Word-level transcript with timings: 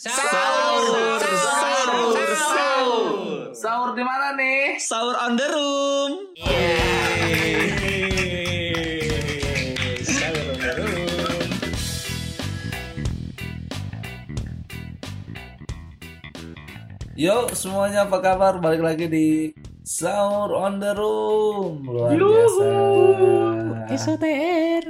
Sahur, 0.00 1.20
sahur, 1.20 2.32
sahur. 2.32 3.52
Sahur 3.52 3.92
di 3.92 4.00
mana 4.00 4.32
nih? 4.32 4.80
Sahur 4.80 5.12
on 5.12 5.36
the 5.36 5.44
room. 5.44 6.12
Sahur 10.00 10.40
on 10.40 10.56
the 10.56 10.72
room. 10.80 11.48
Yuk 17.12 17.52
semuanya 17.52 18.08
apa 18.08 18.24
kabar? 18.24 18.56
Balik 18.56 18.80
lagi 18.80 19.04
di 19.04 19.52
Sahur 19.84 20.56
on 20.56 20.80
the 20.80 20.96
Room. 20.96 21.84
Luar 21.84 22.16
biasa. 22.16 22.72
SOTR. 24.00 24.84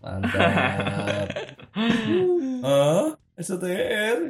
Mantap. 0.00 1.28
Hah? 2.64 3.21
SOTR. 3.34 4.16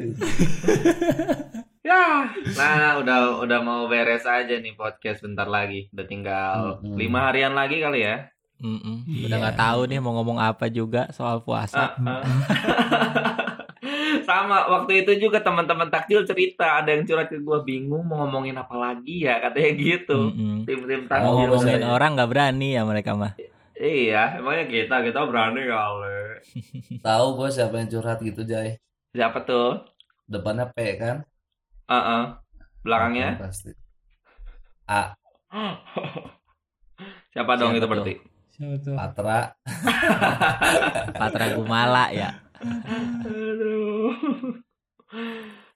Ya, 1.83 2.31
nah 2.55 3.03
udah 3.03 3.43
udah 3.43 3.59
mau 3.59 3.91
beres 3.91 4.23
aja 4.23 4.55
nih 4.55 4.79
podcast 4.79 5.19
bentar 5.19 5.51
lagi. 5.51 5.91
Udah 5.91 6.07
tinggal 6.07 6.79
Mm-mm. 6.79 6.95
lima 6.95 7.27
harian 7.27 7.59
lagi 7.59 7.83
kali 7.83 8.07
ya. 8.07 8.31
Iya. 8.63 9.27
Udah 9.27 9.37
nggak 9.43 9.59
tahu 9.59 9.81
nih 9.91 9.99
mau 9.99 10.15
ngomong 10.15 10.39
apa 10.39 10.71
juga 10.71 11.11
soal 11.11 11.43
puasa. 11.43 11.99
Ah, 11.99 12.01
ah. 12.07 12.23
Sama 14.31 14.71
waktu 14.71 15.03
itu 15.03 15.27
juga 15.27 15.43
teman-teman 15.43 15.91
takjil 15.91 16.23
cerita 16.23 16.79
ada 16.79 16.95
yang 16.95 17.03
curhat 17.03 17.27
ke 17.27 17.43
gua 17.43 17.67
bingung 17.67 18.07
mau 18.07 18.23
ngomongin 18.23 18.55
apa 18.55 18.79
lagi 18.79 19.27
ya 19.27 19.43
katanya 19.43 19.71
gitu. 19.75 20.31
Mm-mm. 20.31 20.63
Tim-tim 20.63 21.03
Mau 21.03 21.11
takjil. 21.11 21.35
ngomongin 21.35 21.75
katanya. 21.83 21.91
orang 21.91 22.11
nggak 22.15 22.31
berani 22.31 22.69
ya 22.79 22.83
mereka 22.87 23.19
mah. 23.19 23.35
Iya, 23.75 24.39
emangnya 24.39 24.71
kita 24.71 25.03
kita 25.03 25.27
berani 25.27 25.67
kali. 25.67 26.19
Tahu 27.03 27.27
gue 27.35 27.49
siapa 27.51 27.75
yang 27.75 27.91
curhat 27.91 28.23
gitu, 28.23 28.47
Jay? 28.47 28.79
Siapa 29.13 29.45
tuh? 29.45 29.77
Depannya 30.25 30.73
P 30.73 30.97
kan? 30.97 31.21
Heeh. 31.85 32.23
Belakangnya 32.81 33.37
Pasti. 33.37 33.71
A. 34.89 35.13
siapa 37.33 37.53
dong 37.61 37.77
Siapa 37.77 37.79
itu 37.79 37.85
tuh? 37.85 37.91
berarti? 37.93 38.15
Siapa 38.57 38.77
tuh? 38.81 38.95
Patra. 38.97 39.41
Patra 41.21 41.47
Gumala 41.53 42.09
ya. 42.09 42.41
Aduh. 43.29 44.17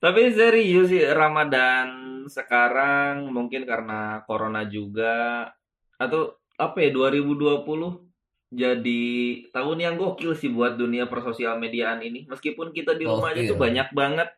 Tapi 0.00 0.32
serius 0.32 0.88
sih 0.88 1.04
Ramadan 1.04 2.24
sekarang 2.32 3.28
mungkin 3.28 3.68
karena 3.68 4.24
corona 4.24 4.64
juga 4.64 5.52
atau 6.00 6.40
apa 6.56 6.80
ya 6.80 6.88
2020 6.88 8.05
jadi 8.48 9.04
tahun 9.50 9.78
yang 9.78 9.94
gokil 9.96 10.32
sih 10.32 10.48
buat 10.48 10.74
dunia 10.74 11.06
persosial 11.06 11.56
mediaan 11.56 11.98
ini. 11.98 12.24
Meskipun 12.24 12.70
kita 12.70 12.92
di 12.92 13.02
rumah 13.02 13.30
aja 13.30 13.42
Gokil. 13.42 13.50
tuh 13.50 13.58
banyak 13.58 13.88
banget 13.90 14.28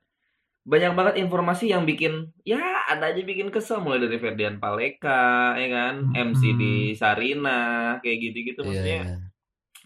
banyak 0.62 0.92
banget 0.92 1.14
informasi 1.18 1.72
yang 1.72 1.82
bikin 1.82 2.28
ya 2.42 2.60
ada 2.84 3.08
aja 3.08 3.20
bikin 3.20 3.48
kesel 3.48 3.80
mulai 3.80 3.98
dari 3.98 4.16
Ferdian 4.16 4.56
Paleka 4.56 5.56
ya 5.56 5.64
kan 5.66 5.94
MC 6.12 6.42
di 6.54 6.72
Sarina 6.92 7.60
kayak 7.98 8.16
gitu-gitu 8.20 8.60
Iya, 8.60 8.68
maksudnya 8.68 8.98
iya. 9.00 9.16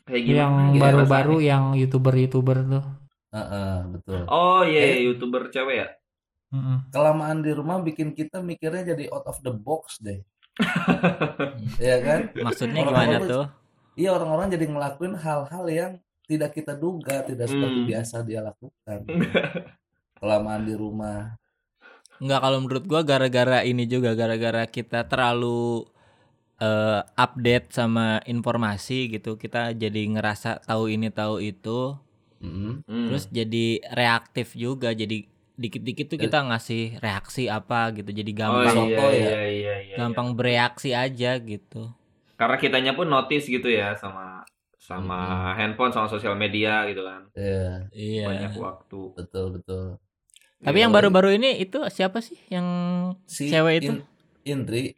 kayak 0.03 0.23
gimana 0.25 0.34
yang 0.34 0.53
gitu 0.69 0.83
baru-baru 0.83 1.34
rasanya. 1.34 1.47
yang 1.47 1.64
youtuber-youtuber 1.77 2.57
tuh. 2.69 2.84
Heeh, 3.31 3.75
betul. 3.89 4.20
Oh 4.27 4.62
iya 4.62 4.81
Eh. 4.83 5.07
youtuber 5.07 5.42
cewek 5.48 5.77
ya. 5.79 5.89
Kelamaan 6.91 7.41
di 7.41 7.51
rumah 7.51 7.79
bikin 7.79 8.11
kita 8.11 8.42
mikirnya 8.42 8.83
jadi 8.89 9.07
out 9.09 9.25
of 9.25 9.39
the 9.41 9.55
box 9.55 9.97
deh. 9.98 10.19
Iya 11.79 11.97
kan? 12.01 12.20
Maksudnya 12.34 12.81
gimana 12.83 13.17
tuh? 13.23 13.45
Iya 13.93 14.17
orang-orang 14.17 14.48
jadi 14.53 14.65
ngelakuin 14.73 15.15
hal-hal 15.21 15.65
yang 15.69 15.93
tidak 16.25 16.57
kita 16.57 16.73
duga, 16.73 17.21
tidak 17.29 17.51
seperti 17.51 17.79
Hmm. 17.85 17.89
biasa 17.93 18.17
dia 18.25 18.41
lakukan. 18.41 18.98
Kelamaan 20.17 20.62
di 20.65 20.75
rumah. 20.79 21.37
Enggak 22.23 22.41
kalau 22.41 22.59
menurut 22.63 22.85
gua 22.87 23.03
gara-gara 23.03 23.67
ini 23.67 23.85
juga 23.91 24.15
gara-gara 24.15 24.65
kita 24.70 25.05
terlalu 25.11 25.85
eh, 26.63 27.01
update 27.19 27.75
sama 27.75 28.23
informasi 28.23 29.11
gitu. 29.11 29.35
Kita 29.35 29.75
jadi 29.75 30.02
ngerasa 30.14 30.63
tahu 30.63 30.95
ini 30.95 31.11
tahu 31.11 31.42
itu. 31.42 31.98
Mm-mm. 32.39 32.86
Hmm. 32.86 33.07
Terus 33.11 33.27
jadi 33.35 33.83
reaktif 33.91 34.55
juga. 34.55 34.95
Jadi 34.95 35.27
dikit-dikit 35.58 36.07
tuh 36.14 36.19
kita 36.23 36.39
ngasih 36.48 37.02
reaksi 37.02 37.51
apa 37.51 37.91
gitu. 37.98 38.14
Jadi 38.14 38.31
oh 38.31 38.36
gampang 38.39 38.64
iya, 38.64 38.79
soto 38.79 39.07
ya. 39.11 39.19
iya 39.19 39.42
iya 39.42 39.75
iya 39.83 39.97
gampang 39.98 40.39
bereaksi 40.39 40.95
aja 40.95 41.35
gitu. 41.42 41.91
Karena 42.35 42.57
kitanya 42.57 42.93
pun 42.93 43.07
notice 43.07 43.47
gitu 43.47 43.67
ya 43.67 43.95
sama 43.95 44.43
sama 44.77 45.19
handphone 45.55 45.91
sama 45.91 46.07
sosial 46.07 46.35
media 46.35 46.83
gitu 46.87 47.03
kan 47.03 47.23
Iya, 47.33 47.87
Iya. 47.91 48.25
banyak 48.27 48.53
waktu 48.57 49.01
betul 49.15 49.47
betul. 49.57 49.87
Tapi 50.59 50.79
yang 50.79 50.91
baru-baru 50.91 51.35
ini 51.35 51.59
itu 51.59 51.79
siapa 51.89 52.19
sih 52.19 52.39
yang 52.47 52.67
Si 53.27 53.47
Cewek 53.47 53.75
itu? 53.79 53.93
In- 53.95 54.07
Indri, 54.43 54.95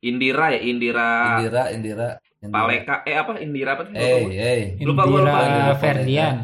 Indira 0.00 0.52
ya 0.52 0.60
Indira, 0.60 1.08
Indira, 1.40 1.62
Indira, 1.72 2.08
Indira. 2.40 2.52
Paleka 2.52 2.94
eh 3.02 3.16
apa 3.16 3.32
Indira 3.36 3.70
apa 3.72 3.82
sih 3.84 3.92
Eh, 3.92 4.24
eh, 4.32 4.60
Lupa 4.84 5.02
gua, 5.04 5.20
lupa. 5.24 5.38
Indira 5.42 5.64
Lupa. 5.66 5.80
Ferdian. 5.80 6.36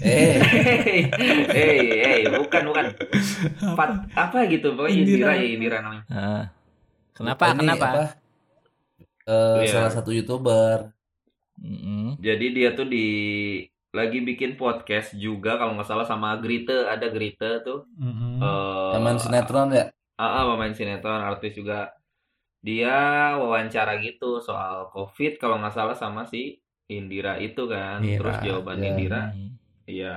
eh. 0.00 0.36
Hei, 1.56 1.80
hei, 2.04 2.22
bukan, 2.28 2.62
bukan. 2.68 2.84
Pat, 3.72 3.90
apa 4.12 4.38
gitu, 4.46 4.76
pokoknya 4.76 4.92
Indira, 4.94 5.32
Indira. 5.32 5.32
ya 5.36 5.46
Indira 5.48 5.76
namanya. 5.80 6.04
Heeh. 6.08 6.42
Kenapa? 7.16 7.42
Ini 7.48 7.56
Kenapa? 7.58 7.86
apa? 7.88 8.02
Eh, 9.28 9.68
Iya. 9.68 9.72
Salah 9.76 9.92
satu 9.92 10.10
youtuber. 10.10 10.88
Mm-mm. 11.60 12.16
Jadi 12.16 12.46
dia 12.56 12.72
tuh 12.72 12.88
di 12.88 13.06
lagi 13.92 14.24
bikin 14.24 14.56
podcast 14.56 15.12
juga 15.16 15.60
kalau 15.60 15.76
nggak 15.76 15.88
salah 15.88 16.06
sama 16.08 16.32
Grite, 16.40 16.88
ada 16.88 17.12
Grite 17.12 17.60
tuh. 17.60 17.84
Mm-mm. 18.00 18.40
Eh, 18.40 18.90
Teman 18.96 19.20
sinetron 19.20 19.68
ya? 19.76 19.92
Ah, 20.18 20.42
ah, 20.42 20.44
pemain 20.50 20.74
sinetron, 20.74 21.22
artis 21.22 21.54
juga. 21.54 21.94
Dia 22.58 23.36
wawancara 23.38 24.02
gitu 24.02 24.42
soal 24.42 24.90
COVID 24.90 25.38
kalau 25.38 25.62
nggak 25.62 25.76
salah 25.78 25.94
sama 25.94 26.26
si 26.26 26.58
Indira 26.90 27.38
itu 27.38 27.68
kan. 27.70 28.02
Indira, 28.02 28.18
Terus 28.18 28.36
jawaban 28.42 28.82
ya. 28.82 28.86
Indira, 28.90 29.22
ya 29.86 30.16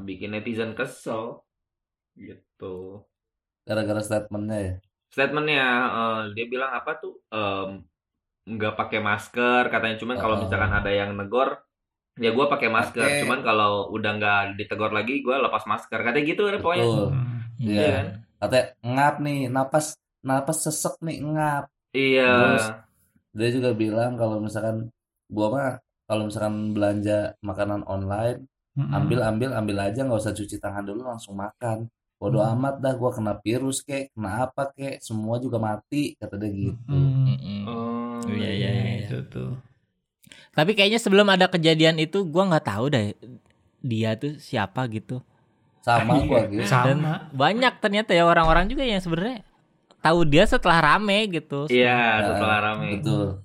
bikin 0.00 0.32
netizen 0.32 0.72
kesel. 0.72 1.44
Gitu. 2.16 3.04
Gara-gara 3.68 4.00
statementnya 4.00 4.58
ya. 4.58 4.74
Statementnya 5.12 5.66
eh, 5.92 6.20
dia 6.32 6.46
bilang 6.48 6.72
apa 6.72 6.96
tuh? 6.96 7.20
Em, 7.28 7.84
nggak 8.42 8.74
pakai 8.74 8.98
masker 8.98 9.70
katanya 9.70 9.96
cuman 9.96 10.16
kalau 10.18 10.34
misalkan 10.38 10.72
ada 10.72 10.90
yang 10.90 11.14
negor 11.14 11.62
ya 12.18 12.34
gua 12.34 12.50
pakai 12.50 12.68
masker 12.68 13.00
Pakai. 13.00 13.20
cuman 13.24 13.40
kalau 13.40 13.88
udah 13.88 14.10
nggak 14.18 14.40
ditegur 14.58 14.90
lagi 14.90 15.22
gua 15.22 15.38
lepas 15.40 15.62
masker 15.64 15.96
katanya 15.96 16.24
gitu 16.26 16.42
kan 16.44 16.58
pokoknya 16.58 16.84
Betul. 16.84 17.08
Mm. 17.12 17.38
Iya. 17.62 17.86
kan? 17.88 18.06
Katanya 18.42 18.64
ngap 18.82 19.14
nih, 19.22 19.40
napas 19.46 19.86
napas 20.20 20.58
sesek 20.60 20.94
nih 21.00 21.18
ngap. 21.22 21.64
iya 21.94 22.26
Terus 22.26 22.66
dia 23.32 23.48
juga 23.54 23.70
bilang 23.72 24.18
kalau 24.18 24.42
misalkan 24.42 24.90
gua 25.30 25.46
mah 25.48 25.70
kalau 26.04 26.26
misalkan 26.26 26.74
belanja 26.74 27.38
makanan 27.40 27.86
online 27.86 28.44
Mm-mm. 28.74 28.90
ambil 28.90 29.20
ambil 29.22 29.50
ambil 29.52 29.76
aja 29.84 30.00
nggak 30.02 30.18
usah 30.18 30.32
cuci 30.32 30.56
tangan 30.58 30.82
dulu 30.82 31.04
langsung 31.04 31.36
makan 31.36 31.86
bodo 32.16 32.38
Hmm. 32.38 32.54
amat 32.54 32.74
dah 32.78 32.94
gua 32.94 33.10
kena 33.10 33.34
virus 33.38 33.82
kek 33.82 34.10
kena 34.12 34.46
apa 34.46 34.70
kek 34.70 34.98
semua 34.98 35.36
juga 35.38 35.58
mati 35.58 36.14
kata 36.16 36.34
dia 36.36 36.50
gitu 36.50 36.76
Mm. 36.88 37.24
Mm-mm. 37.30 37.62
Oh, 38.22 38.30
Iya, 38.30 38.50
iya, 38.50 38.70
iya. 38.70 38.94
Itu 39.04 39.18
tuh. 39.26 39.58
Tapi 40.52 40.72
kayaknya 40.72 40.96
sebelum 40.96 41.26
ada 41.26 41.46
kejadian 41.46 41.96
itu 41.96 42.22
gua 42.24 42.46
nggak 42.46 42.66
tahu 42.66 42.84
deh 42.88 43.16
dia 43.78 44.14
tuh 44.14 44.36
siapa 44.36 44.86
gitu. 44.86 45.20
sama 45.80 46.14
gua 46.22 46.46
gitu 46.46 46.62
Dan 46.62 47.02
Sama. 47.02 47.26
banyak 47.34 47.74
ternyata 47.78 48.14
ya 48.14 48.22
orang-orang 48.22 48.70
juga 48.70 48.86
yang 48.86 49.02
sebenarnya 49.02 49.42
tahu 49.98 50.22
dia 50.22 50.46
setelah 50.46 50.78
rame 50.78 51.26
gitu. 51.28 51.66
Iya, 51.66 51.90
Nah, 51.90 52.26
setelah 52.28 52.58
rame. 52.62 52.86
betul 52.96 53.42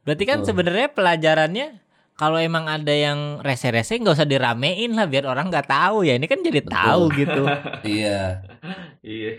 Berarti 0.00 0.24
kan 0.24 0.38
sebenarnya 0.42 0.88
pelajarannya 0.88 1.68
kalau 2.14 2.38
emang 2.38 2.64
ada 2.64 2.88
yang 2.88 3.40
rese-rese 3.40 3.98
nggak 3.98 4.14
usah 4.14 4.24
diramein 4.24 4.92
lah 4.92 5.04
biar 5.04 5.26
orang 5.26 5.50
nggak 5.50 5.66
tahu 5.66 6.04
ya. 6.04 6.14
Ini 6.14 6.24
kan 6.24 6.40
jadi 6.40 6.60
Betul. 6.60 6.72
tahu 6.72 7.02
gitu. 7.14 7.42
iya 7.84 8.40
Iya. 9.02 9.30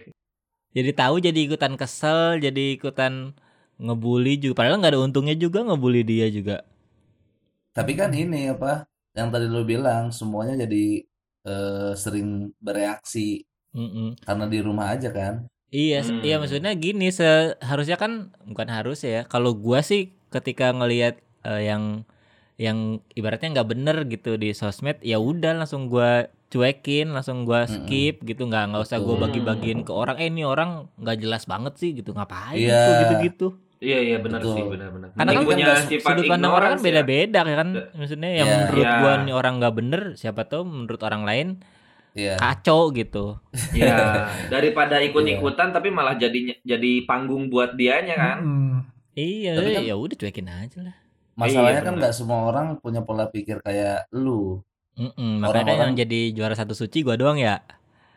jadi 0.69 0.91
tahu 0.91 1.15
jadi 1.19 1.39
ikutan 1.41 1.73
kesel, 1.73 2.37
jadi 2.37 2.75
ikutan 2.75 3.33
ngebully 3.81 4.33
juga. 4.41 4.53
Padahal 4.63 4.77
nggak 4.81 4.93
ada 4.95 5.01
untungnya 5.03 5.35
juga 5.37 5.59
ngebully 5.67 6.01
dia 6.07 6.27
juga. 6.31 6.63
tapi 7.75 7.91
kan 7.99 8.11
ini 8.15 8.51
apa 8.51 8.87
yang 9.15 9.29
tadi 9.31 9.47
lu 9.47 9.63
bilang 9.67 10.11
semuanya 10.11 10.55
jadi 10.67 11.03
eh, 11.45 11.91
sering 11.95 12.51
bereaksi 12.59 13.43
Mm-mm. 13.75 14.15
karena 14.23 14.45
di 14.47 14.59
rumah 14.63 14.95
aja 14.95 15.11
kan 15.11 15.45
Iya, 15.75 16.07
Hmm. 16.07 16.23
iya 16.23 16.39
maksudnya 16.39 16.71
gini, 16.77 17.11
seharusnya 17.11 17.97
kan 17.99 18.31
bukan 18.47 18.69
harus 18.71 19.03
ya. 19.03 19.27
Kalau 19.27 19.51
gua 19.57 19.83
sih 19.83 20.13
ketika 20.31 20.71
ngelihat 20.71 21.19
eh, 21.43 21.67
yang 21.67 22.07
yang 22.55 23.03
ibaratnya 23.11 23.51
nggak 23.59 23.69
bener 23.75 23.97
gitu 24.07 24.39
di 24.39 24.55
sosmed, 24.55 25.03
ya 25.03 25.19
udah 25.19 25.51
langsung 25.59 25.91
gua 25.91 26.31
cuekin, 26.53 27.11
langsung 27.11 27.43
gua 27.43 27.67
Mm-mm. 27.67 27.75
skip 27.83 28.23
gitu, 28.23 28.47
nggak 28.47 28.71
nggak 28.71 28.83
usah 28.87 28.99
gua 29.03 29.15
bagi-bagiin 29.19 29.83
ke 29.83 29.91
orang. 29.91 30.15
Eh 30.23 30.31
ini 30.31 30.47
orang 30.47 30.87
nggak 31.01 31.17
jelas 31.19 31.43
banget 31.49 31.73
sih 31.81 31.91
gitu, 31.97 32.15
ngapain 32.15 32.55
Iya. 32.55 32.79
gitu 32.79 32.89
gitu-gitu. 32.95 33.47
Iya 33.85 33.99
iya 34.01 34.17
benar 34.17 34.41
Betul. 34.41 34.55
sih 34.55 34.63
benar-benar. 34.65 35.07
Karena 35.11 35.31
kan 35.31 35.43
punya 35.43 35.65
sifat 35.79 36.11
Sudut 36.11 36.25
pandang 36.25 36.51
orang 36.51 36.69
kan 36.71 36.77
ya. 36.77 36.83
beda-beda 36.83 37.39
kan. 37.45 37.67
Maksudnya 37.93 38.29
yang 38.33 38.47
Iya. 38.47 38.57
menurut 38.59 38.81
Iya. 38.83 38.93
gua 38.97 39.13
nih 39.21 39.33
orang 39.35 39.53
nggak 39.55 39.75
bener, 39.75 40.01
siapa 40.15 40.41
tahu 40.43 40.61
menurut 40.65 41.01
orang 41.01 41.21
lain 41.21 41.47
Iya. 42.11 42.33
kacau 42.35 42.89
gitu. 42.89 43.37
Ya, 43.71 44.25
daripada 44.47 44.97
ikut-ikutan 44.99 45.69
tapi 45.69 45.87
malah 45.89 46.15
jadi 46.15 46.57
jadi 46.59 46.91
panggung 47.03 47.47
buat 47.47 47.75
dianya 47.75 48.15
kan. 48.15 48.37
Mm-mm. 48.41 48.73
Iya, 49.13 49.53
Tapi 49.53 49.69
kan- 49.71 49.85
ya 49.85 49.95
udah 49.95 50.15
cuekin 50.17 50.49
aja 50.49 50.79
lah. 50.81 50.95
Masalahnya 51.35 51.77
Iya, 51.77 51.85
kan 51.85 51.93
nggak 51.95 52.11
semua 52.11 52.47
orang 52.47 52.79
punya 52.79 52.99
pola 52.99 53.27
pikir 53.27 53.59
kayak 53.59 54.07
lu. 54.11 54.63
Mm-mm, 54.95 55.13
makanya 55.37 55.51
Orang-orang- 55.67 55.79
yang 55.85 55.93
jadi 55.97 56.19
juara 56.31 56.55
satu 56.55 56.71
suci 56.71 56.99
gua 56.99 57.13
doang 57.13 57.35
ya. 57.35 57.59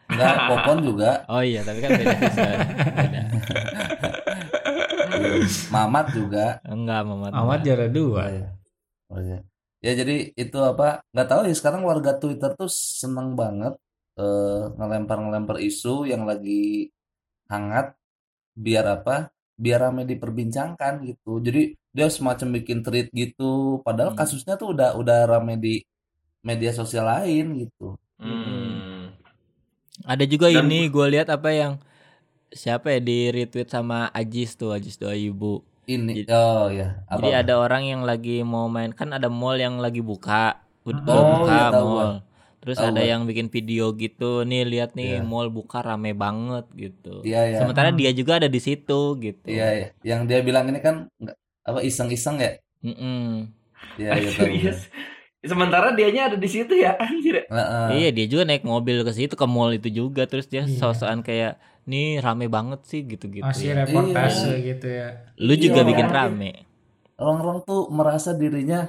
Enggak, 0.07 0.35
Popon 0.49 0.79
juga, 0.81 1.11
Oh 1.29 1.43
iya, 1.43 1.61
tapi 1.61 1.79
kan 1.79 1.91
beda. 1.93 2.17
Beda. 3.03 3.23
Mamat 5.75 6.07
juga. 6.13 6.47
Enggak, 6.65 7.01
Mamat. 7.05 7.31
Amat 7.33 7.41
enggak. 7.41 7.65
juara 7.65 7.87
dua. 7.89 8.23
iya. 8.29 8.49
Oh 9.09 9.21
iya. 9.21 9.39
Ya 9.79 9.93
jadi 9.95 10.35
itu 10.35 10.59
apa? 10.59 11.01
Nggak 11.11 11.29
tahu 11.29 11.41
ya 11.47 11.55
sekarang 11.55 11.83
warga 11.83 12.13
Twitter 12.15 12.51
tuh 12.53 12.67
seneng 12.69 13.33
banget 13.33 13.79
eh, 14.15 14.63
ngelempar-ngelempar 14.75 15.59
isu 15.61 16.03
yang 16.05 16.27
lagi 16.27 16.91
hangat 17.47 17.95
biar 18.53 19.01
apa? 19.01 19.31
Biar 19.55 19.83
rame 19.85 20.03
diperbincangkan 20.05 21.03
gitu. 21.05 21.39
Jadi 21.39 21.75
dia 21.89 22.07
semacam 22.09 22.59
bikin 22.59 22.83
tweet 22.83 23.09
gitu. 23.11 23.79
Padahal 23.83 24.15
Hmm. 24.15 24.19
kasusnya 24.19 24.55
tuh 24.55 24.75
udah 24.75 24.95
udah 24.95 25.27
rame 25.27 25.55
di 25.57 25.75
media 26.41 26.71
sosial 26.71 27.07
lain 27.07 27.67
gitu. 27.67 27.95
Hmm. 28.19 29.15
Ada 30.05 30.25
juga 30.25 30.47
Dan- 30.49 30.67
ini 30.67 30.87
gue 30.87 31.07
lihat 31.09 31.27
apa 31.29 31.51
yang 31.51 31.73
siapa 32.51 32.91
ya 32.91 33.01
di 33.01 33.29
retweet 33.29 33.69
sama 33.69 34.09
Ajis 34.11 34.55
tuh, 34.55 34.73
Ajis 34.73 34.97
doa 34.97 35.13
ibu. 35.13 35.61
Ini 35.85 36.25
Jadi- 36.25 36.29
oh 36.29 36.69
ya, 36.69 37.01
apa? 37.05 37.17
Jadi 37.19 37.31
ada 37.35 37.55
orang 37.57 37.83
yang 37.83 38.03
lagi 38.05 38.45
mau 38.45 38.69
main 38.69 38.93
kan 38.93 39.09
ada 39.11 39.27
mall 39.27 39.57
yang 39.57 39.81
lagi 39.81 40.01
buka, 40.01 40.61
udah 40.85 41.01
Oh, 41.09 41.45
buka 41.45 41.59
tahu 41.71 41.87
mall. 41.89 42.13
Terus 42.59 42.77
Tahu 42.77 42.91
ada 42.91 43.01
gua. 43.01 43.09
yang 43.09 43.21
bikin 43.25 43.49
video 43.49 43.95
gitu, 43.95 44.43
nih 44.43 44.67
lihat 44.67 44.93
nih 44.93 45.17
Iya. 45.17 45.25
mall 45.25 45.49
buka 45.49 45.81
rame 45.81 46.13
banget 46.13 46.67
gitu. 46.75 47.23
Iya 47.23 47.41
ya. 47.49 47.59
Sementara 47.59 47.89
dia 47.91 48.11
juga 48.11 48.37
ada 48.37 48.51
di 48.51 48.59
situ 48.59 49.01
gitu. 49.17 49.47
Iya 49.47 49.69
ya. 49.73 49.87
Yang 50.05 50.21
dia 50.27 50.39
bilang 50.43 50.67
ini 50.67 50.77
kan 50.79 51.09
apa 51.63 51.81
iseng-iseng 51.81 52.37
ya? 52.37 52.59
Mm-mm. 52.83 53.49
Iya 53.97 54.11
ya 54.13 54.29
tahu. 54.29 54.45
Serius. 54.45 54.91
Sementara 55.39 55.95
dianya 55.95 56.29
ada 56.29 56.37
di 56.37 56.51
situ 56.51 56.75
ya, 56.75 56.99
anjir. 57.01 57.47
Heeh. 57.47 57.87
Iya 57.95 58.09
dia 58.11 58.27
juga 58.27 58.43
naik 58.45 58.67
mobil 58.67 59.01
ke 59.01 59.13
situ 59.15 59.33
ke 59.33 59.47
mall 59.47 59.71
itu 59.71 59.89
juga 59.89 60.27
terus 60.27 60.45
dia 60.45 60.67
Iya. 60.67 60.83
sosokan 60.83 61.23
kayak 61.23 61.57
nih 61.89 62.21
rame 62.21 62.47
banget 62.47 62.81
sih 62.85 63.01
gitu-gitu. 63.03 63.43
Masih 63.43 63.73
ya. 63.73 63.83
reportase 63.83 64.53
gitu 64.63 64.87
ya. 64.87 65.09
Lu 65.37 65.55
juga 65.55 65.81
Iya. 65.81 65.89
bikin 65.89 66.09
rame. 66.09 66.53
orang-orang 67.17 67.59
tuh 67.65 67.91
merasa 67.91 68.31
dirinya 68.31 68.87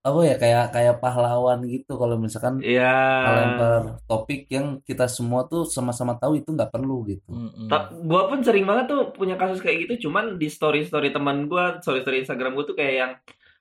apa 0.00 0.20
ya 0.22 0.36
kayak 0.36 0.64
kayak 0.70 0.94
pahlawan 0.98 1.60
gitu 1.64 1.96
kalau 1.96 2.16
misalkan 2.16 2.56
Iya. 2.58 2.92
melempar 3.20 3.80
topik 4.02 4.48
yang 4.48 4.80
kita 4.80 5.04
semua 5.06 5.44
tuh 5.44 5.64
sama-sama 5.64 6.12
tahu 6.14 6.38
itu 6.38 6.48
nggak 6.48 6.68
perlu 6.68 7.04
gitu. 7.06 7.24
Mm-mm. 7.26 7.68
Ta- 7.68 7.88
gua 7.90 8.28
pun 8.28 8.40
sering 8.40 8.64
banget 8.64 8.84
tuh 8.86 9.12
punya 9.12 9.34
kasus 9.34 9.58
kayak 9.58 9.84
gitu 9.84 10.08
cuman 10.08 10.36
di 10.36 10.46
story 10.46 10.84
story 10.84 11.08
teman 11.08 11.44
gua 11.44 11.80
story 11.80 12.00
story 12.00 12.20
Instagram 12.20 12.52
gua 12.52 12.64
tuh 12.64 12.74
kayak 12.74 12.94
yang 12.94 13.12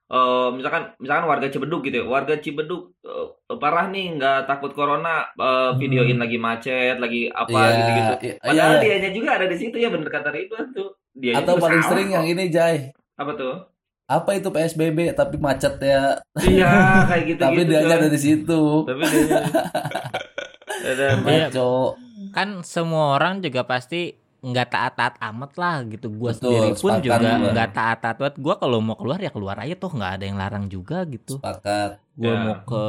eh, 0.10 0.48
misalkan 0.52 0.84
misalkan 0.98 1.26
warga 1.26 1.48
Cibeduk 1.48 1.82
gitu 1.82 2.02
ya. 2.02 2.06
Warga 2.06 2.36
Cibeduk 2.38 2.96
eh, 3.02 3.28
parah 3.56 3.88
nih 3.88 4.16
nggak 4.16 4.46
takut 4.46 4.72
corona 4.72 5.30
eh, 5.30 5.72
videoin 5.76 6.18
lagi 6.18 6.38
macet 6.38 6.98
lagi 6.98 7.28
apa 7.28 7.50
Iya, 7.50 7.70
gitu 7.72 7.92
gitu 7.92 8.14
iya, 8.26 8.34
padahal 8.40 8.74
iya. 8.74 8.82
dianya 8.82 9.10
juga 9.12 9.30
ada 9.36 9.46
di 9.46 9.58
situ 9.58 9.76
ya 9.76 9.88
bener 9.88 10.10
kata 10.10 10.30
Ridwan 10.30 10.68
tuh. 10.72 10.90
Dia 11.14 11.38
Atau 11.38 11.56
paling 11.58 11.84
sering 11.84 12.10
yang 12.10 12.26
ini 12.26 12.50
Jai. 12.50 12.90
apa 13.14 13.32
tuh? 13.34 13.56
Apa 14.04 14.36
itu 14.36 14.50
PSBB 14.50 15.16
tapi 15.16 15.38
macet 15.38 15.80
ya, 15.80 16.20
iya 16.44 17.08
kayak 17.08 17.24
gitu 17.30 17.40
tapi 17.40 17.62
gitu 17.64 17.72
dia 17.72 17.88
ada 17.88 18.10
di 18.10 18.20
situ. 18.20 18.62
tapi 18.84 19.00
dia 19.06 19.40
ada 20.92 21.06
Iya. 21.24 21.48
Kan 22.34 22.66
semua 22.66 23.16
orang 23.16 23.40
juga 23.40 23.64
pasti 23.64 24.18
nggak 24.44 24.68
taat-taat 24.70 25.16
amat 25.24 25.52
lah 25.56 25.76
gitu 25.88 26.12
gua 26.12 26.36
Betul, 26.36 26.52
sendiri 26.52 26.70
pun 26.76 26.92
juga 27.00 27.16
nggak 27.48 27.70
taat-taat 27.72 28.16
banget 28.20 28.36
gua 28.38 28.56
kalau 28.56 28.78
mau 28.78 28.94
keluar 28.94 29.16
ya 29.18 29.32
keluar 29.32 29.56
aja 29.58 29.72
tuh 29.74 29.88
nggak 29.90 30.12
ada 30.14 30.24
yang 30.24 30.36
larang 30.36 30.66
juga 30.68 31.08
gitu 31.08 31.40
Sepakat. 31.40 32.04
gua 32.14 32.28
Ya. 32.28 32.36
mau 32.38 32.56
ke 32.62 32.86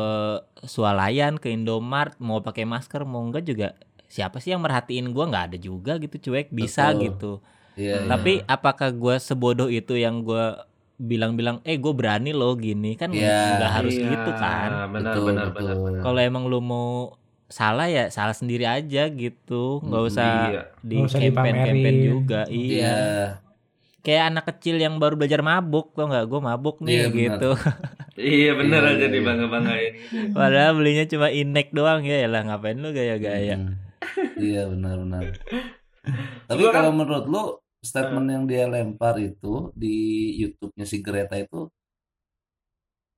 swalayan 0.65 1.39
ke 1.39 1.49
Indomart 1.49 2.19
mau 2.19 2.41
pakai 2.41 2.65
masker 2.65 3.05
mau 3.05 3.23
enggak 3.23 3.45
juga 3.45 3.69
siapa 4.05 4.39
sih 4.39 4.51
yang 4.51 4.61
merhatiin 4.61 5.11
gua 5.11 5.25
nggak 5.27 5.45
ada 5.49 5.59
juga 5.61 5.97
gitu 5.97 6.19
cuek 6.21 6.51
bisa 6.51 6.91
Betul. 6.91 7.01
gitu 7.05 7.33
Iya. 7.75 8.03
iya. 8.03 8.07
tapi 8.07 8.43
apakah 8.45 8.91
gua 8.91 9.17
sebodoh 9.17 9.67
itu 9.67 9.95
yang 9.95 10.23
gua 10.23 10.67
bilang-bilang 10.97 11.59
eh 11.63 11.75
gue 11.75 11.91
berani 11.91 12.31
loh 12.31 12.55
gini 12.55 12.95
kan 12.95 13.11
Iya. 13.11 13.59
nggak 13.59 13.73
harus 13.73 13.95
Iya, 13.95 14.07
gitu 14.09 14.31
kan 14.33 14.71
benar 14.91 15.11
Betul, 15.11 15.25
benar 15.25 15.47
betul. 15.49 15.59
benar 15.61 15.77
benar 15.77 16.01
kalau 16.03 16.21
emang 16.21 16.45
lu 16.47 16.59
mau 16.59 17.19
salah 17.47 17.87
ya 17.87 18.09
salah 18.09 18.33
sendiri 18.33 18.65
aja 18.65 19.07
gitu 19.07 19.79
nggak 19.81 20.03
Mm, 20.03 20.09
usah 20.09 20.31
iya 20.49 20.63
di 20.81 20.97
campaign 21.05 21.55
campaign 21.59 21.97
juga 22.03 22.41
iya 22.47 22.73
Iya. 22.75 22.97
kayak 24.01 24.25
anak 24.29 24.45
kecil 24.47 24.77
yang 24.77 24.97
baru 24.97 25.15
belajar 25.15 25.41
mabuk 25.41 25.93
tau 25.93 26.07
nggak 26.07 26.25
gue 26.25 26.41
mabuk 26.41 26.77
nih 26.81 26.93
Iya, 26.95 27.07
benar. 27.07 27.19
gitu 27.21 27.51
iya 28.35 28.51
bener 28.55 28.81
Iya, 28.81 28.91
aja 28.91 29.01
iya. 29.01 29.13
dibangga 29.13 29.47
banggain 29.47 29.93
gitu 30.03 30.33
padahal 30.33 30.73
belinya 30.75 31.05
cuma 31.05 31.29
inek 31.31 31.69
doang 31.71 32.01
ya 32.03 32.27
lah 32.27 32.41
ngapain 32.43 32.77
lu 32.77 32.91
gaya-gaya 32.91 33.57
Hmm. 33.57 33.75
Iya 34.37 34.69
benar-benar. 34.69 35.33
Tapi 36.49 36.61
Gua 36.61 36.69
kan- 36.69 36.77
kalau 36.77 36.93
menurut 36.93 37.25
lu 37.25 37.43
statement 37.81 38.29
yang 38.29 38.45
dia 38.45 38.65
lempar 38.67 39.17
itu 39.17 39.73
di 39.73 39.97
YouTube-nya 40.39 40.85
si 40.85 41.01
Greta 41.01 41.37
itu 41.37 41.73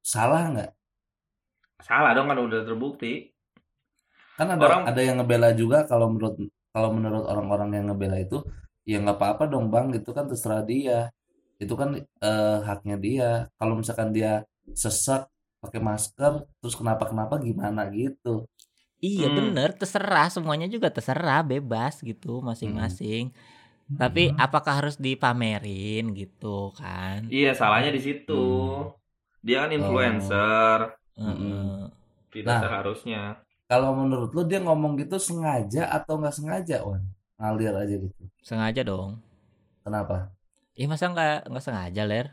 salah 0.00 0.42
nggak? 0.48 0.70
salah 1.78 2.14
dong 2.14 2.26
kan 2.26 2.38
udah 2.38 2.62
terbukti 2.62 3.34
Kan 4.36 4.52
ada 4.52 4.62
Orang- 4.62 4.86
ada 4.86 5.00
yang 5.00 5.16
ngebela 5.16 5.50
juga 5.52 5.84
kalau 5.84 6.12
menurut 6.12 6.36
kalau 6.70 6.92
menurut 6.92 7.24
orang-orang 7.24 7.70
yang 7.72 7.84
ngebela 7.88 8.20
itu 8.20 8.44
ya 8.84 9.00
nggak 9.00 9.16
apa-apa 9.16 9.48
dong 9.48 9.66
bang 9.66 9.90
itu 9.92 10.12
kan 10.12 10.28
terserah 10.28 10.60
dia 10.60 11.08
itu 11.56 11.72
kan 11.72 11.96
eh, 11.98 12.58
haknya 12.62 12.96
dia 12.96 13.28
kalau 13.56 13.74
misalkan 13.74 14.12
dia 14.12 14.44
sesak 14.70 15.24
pakai 15.58 15.80
masker 15.80 16.44
terus 16.60 16.76
kenapa 16.76 17.08
kenapa 17.08 17.40
gimana 17.40 17.88
gitu 17.88 18.44
iya 18.98 19.26
Hmm. 19.26 19.36
bener 19.50 19.72
terserah 19.72 20.28
semuanya 20.28 20.68
juga 20.68 20.92
terserah 20.92 21.40
bebas 21.40 21.98
gitu 21.98 22.38
masing-masing 22.40 23.32
tapi 23.88 24.30
Hmm. 24.30 24.36
apakah 24.36 24.84
harus 24.84 25.00
dipamerin 25.00 26.12
gitu 26.12 26.76
kan 26.76 27.24
Iya, 27.26 27.54
salahnya 27.54 27.88
di 27.88 28.02
situ. 28.02 28.44
Hmm. 28.84 28.92
Dia 29.40 29.62
kan 29.62 29.70
influencer, 29.72 30.78
Heeh. 31.14 31.86
tidak 32.28 32.50
Nah. 32.50 32.60
seharusnya. 32.60 33.22
Kalau 33.66 33.98
menurut 33.98 34.30
lu 34.30 34.42
dia 34.46 34.62
ngomong 34.62 34.94
gitu 34.98 35.18
sengaja 35.18 35.90
atau 35.90 36.22
nggak 36.22 36.34
sengaja 36.34 36.86
Wan 36.86 37.02
ngalir 37.36 37.74
aja 37.76 37.94
gitu. 38.00 38.22
Sengaja 38.40 38.80
dong. 38.80 39.20
Kenapa? 39.84 40.32
Ih 40.76 40.88
masa 40.88 41.12
nggak 41.12 41.52
nggak 41.52 41.64
sengaja 41.64 42.02
ler? 42.08 42.26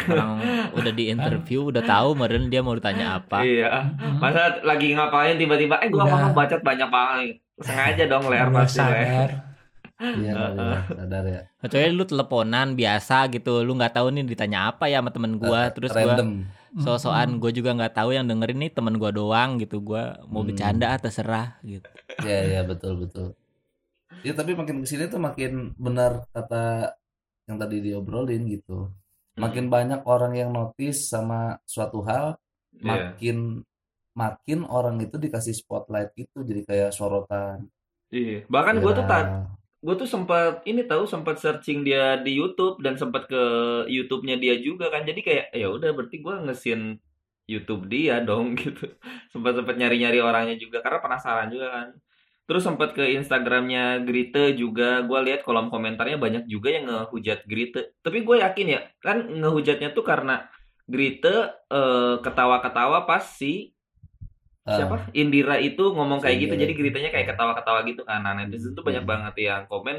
Orang 0.00 0.40
udah 0.78 0.92
di 0.94 1.12
interview 1.12 1.68
udah 1.68 1.84
tahu 1.84 2.16
meren 2.16 2.48
dia 2.48 2.64
mau 2.64 2.72
ditanya 2.72 3.20
apa. 3.20 3.44
Iya. 3.44 3.68
Masa 4.16 4.64
lagi 4.64 4.96
ngapain 4.96 5.36
tiba-tiba 5.36 5.76
eh 5.84 5.92
gua 5.92 6.08
mau 6.08 6.18
ngebacot 6.28 6.62
banyak 6.64 6.88
banget. 6.88 7.36
Sengaja 7.60 8.04
dong 8.08 8.24
ler 8.32 8.48
pasti 8.48 8.80
ler. 8.80 9.30
iya 10.24 10.32
sadar 10.88 11.24
ya. 11.28 11.42
Kecuali 11.60 11.92
lu 11.92 12.04
teleponan 12.08 12.72
biasa 12.72 13.28
gitu 13.28 13.60
lu 13.60 13.76
nggak 13.76 14.00
tahu 14.00 14.08
nih 14.16 14.24
ditanya 14.24 14.72
apa 14.72 14.88
ya 14.88 15.04
sama 15.04 15.12
temen 15.12 15.36
gua 15.36 15.68
terus 15.68 15.92
gua 15.92 16.16
so-soan 16.78 17.42
gue 17.42 17.50
juga 17.50 17.74
nggak 17.74 17.98
tahu 17.98 18.14
yang 18.14 18.30
dengerin 18.30 18.58
nih 18.62 18.70
temen 18.70 18.94
gua 18.94 19.10
doang 19.10 19.58
gitu 19.58 19.82
gua 19.82 20.22
mau 20.24 20.40
Hmm. 20.42 20.54
bercanda 20.54 20.94
ah, 20.94 21.00
terserah 21.00 21.58
gitu 21.62 21.88
Iya 22.22 22.38
iya 22.46 22.60
betul 22.62 23.00
betul. 23.02 23.34
Ya 24.20 24.36
tapi 24.36 24.52
makin 24.52 24.82
ke 24.82 24.86
sini 24.86 25.08
tuh 25.08 25.18
makin 25.18 25.72
benar 25.74 26.26
kata 26.30 26.92
yang 27.48 27.56
tadi 27.56 27.80
diobrolin 27.80 28.44
gitu. 28.46 28.92
Makin 29.34 29.72
banyak 29.72 30.04
orang 30.04 30.36
yang 30.36 30.50
notice 30.52 31.08
sama 31.08 31.56
suatu 31.64 32.04
hal, 32.04 32.36
Iya. 32.76 32.84
makin 32.84 33.38
makin 34.12 34.66
orang 34.68 35.00
itu 35.00 35.16
dikasih 35.16 35.54
spotlight 35.56 36.12
gitu 36.14 36.44
jadi 36.44 36.60
kayak 36.66 36.90
sorotan. 36.92 37.66
Iya. 38.12 38.44
Bahkan 38.46 38.74
gua 38.78 38.92
tuh 38.92 39.06
Viral. 39.06 39.46
Gue 39.80 39.94
tuh 39.96 40.08
sempat 40.08 40.60
ini 40.68 40.84
tahu 40.84 41.08
sempat 41.08 41.40
searching 41.40 41.80
dia 41.88 42.20
di 42.20 42.36
YouTube 42.36 42.84
dan 42.84 43.00
sempat 43.00 43.24
ke 43.32 43.42
YouTube-nya 43.88 44.36
dia 44.36 44.60
juga 44.60 44.92
kan. 44.92 45.08
Jadi 45.08 45.20
kayak 45.24 45.46
ya 45.56 45.66
udah 45.72 45.90
berarti 45.96 46.16
gua 46.20 46.44
ngesin 46.44 47.00
YouTube 47.48 47.88
dia 47.88 48.20
dong 48.20 48.54
gitu. 48.60 48.92
Sempat 49.32 49.56
sempat 49.56 49.74
nyari-nyari 49.80 50.20
orangnya 50.20 50.56
juga 50.60 50.84
karena 50.84 51.00
penasaran 51.00 51.48
juga 51.48 51.68
kan. 51.72 51.88
Terus 52.44 52.62
sempat 52.66 52.92
ke 52.92 53.04
Instagramnya 53.16 54.04
Grite 54.04 54.52
juga. 54.52 55.00
Gua 55.08 55.24
lihat 55.24 55.40
kolom 55.48 55.72
komentarnya 55.72 56.20
banyak 56.20 56.44
juga 56.44 56.68
yang 56.76 56.84
ngehujat 56.90 57.48
Grite. 57.48 57.96
Tapi 58.04 58.18
gue 58.26 58.36
yakin 58.44 58.66
ya 58.68 58.80
kan 59.00 59.32
ngehujatnya 59.32 59.96
tuh 59.96 60.04
karena 60.04 60.44
Grite 60.84 61.56
eh, 61.72 62.16
ketawa-ketawa 62.20 63.08
pas 63.08 63.24
si 63.24 63.72
siapa 64.72 64.94
Indira 65.12 65.56
itu 65.56 65.84
ngomong 65.88 66.18
kayak 66.18 66.36
gitu 66.38 66.52
Indira 66.52 66.62
jadi 66.62 66.72
itu. 66.72 66.80
geritanya 66.80 67.10
kayak 67.10 67.26
ketawa-ketawa 67.28 67.80
gitu 67.84 68.02
kan 68.02 68.20
nah 68.20 68.32
netizen 68.32 68.72
tuh 68.72 68.80
banyak 68.80 69.00
Hmm. 69.00 69.10
banget 69.10 69.34
yang 69.40 69.62
komen 69.64 69.96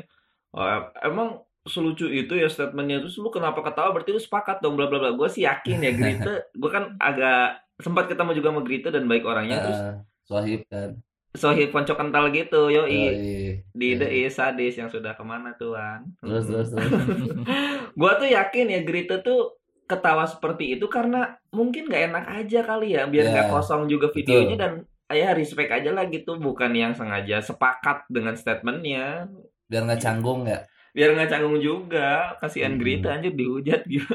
"Oh, 0.51 0.67
emang 1.01 1.29
selucu 1.63 2.05
itu 2.05 2.33
ya 2.33 2.47
statementnya 2.47 2.99
terus 2.99 3.15
lu 3.15 3.29
kenapa 3.29 3.61
ketawa 3.61 3.91
berarti 3.91 4.09
lu 4.09 4.19
sepakat 4.19 4.59
dong 4.59 4.73
bla 4.73 4.85
bla 4.85 4.97
bla 4.97 5.11
gue 5.11 5.27
sih 5.27 5.43
yakin 5.43 5.77
ya 5.79 5.91
Grita 5.91 6.33
gue 6.57 6.69
kan 6.69 6.97
agak 6.97 7.61
sempat 7.77 8.05
ketemu 8.07 8.31
juga 8.33 8.49
sama 8.49 8.61
Grita 8.61 8.89
dan 8.89 9.05
baik 9.05 9.23
orangnya 9.23 9.57
terus 9.61 9.79
ah, 9.79 9.95
Swahib 10.23 10.61
kan. 10.65 10.97
sohib 11.31 11.71
ponco 11.71 11.95
kental 11.95 12.27
gitu, 12.29 12.67
yoi. 12.67 12.91
Yoi. 12.91 13.63
Di 13.71 13.87
Iya. 13.89 13.97
The 13.97 14.07
Is 14.21 14.35
sadis 14.35 14.75
yang 14.75 14.87
sudah 14.87 15.15
ke 15.15 15.23
mana 15.23 15.55
tuan? 15.55 16.03
Terus 16.19 16.43
terus 16.43 16.69
terus. 16.69 16.91
Gua 17.95 18.11
tuh 18.15 18.27
yakin 18.27 18.67
ya 18.67 18.83
Grita 18.83 19.19
tuh 19.19 19.60
ketawa 19.91 20.24
seperti 20.33 20.63
itu 20.75 20.86
karena 20.95 21.17
mungkin 21.57 21.83
nggak 21.89 22.03
enak 22.10 22.25
aja 22.39 22.60
kali 22.69 22.88
ya 22.95 23.01
biar 23.13 23.25
nggak 23.31 23.48
kosong 23.53 23.81
juga 23.93 24.07
videonya 24.17 24.55
betul. 24.55 24.62
dan 24.63 24.71
ya 25.12 25.29
respect 25.39 25.71
aja 25.77 25.89
lah 25.98 26.05
gitu 26.15 26.31
bukan 26.48 26.71
yang 26.81 26.93
sengaja 27.00 27.38
sepakat 27.50 27.98
dengan 28.15 28.36
statementnya 28.41 29.27
Biar 29.69 29.81
nggak 29.88 30.01
canggung 30.05 30.41
ya. 30.51 30.60
biar 30.95 31.10
nggak 31.15 31.29
canggung 31.31 31.57
juga 31.67 32.36
kasihan 32.41 32.74
Hmm. 32.74 32.81
Grita 32.81 33.07
anjir 33.15 33.33
dihujat 33.39 33.81
gitu 33.93 34.12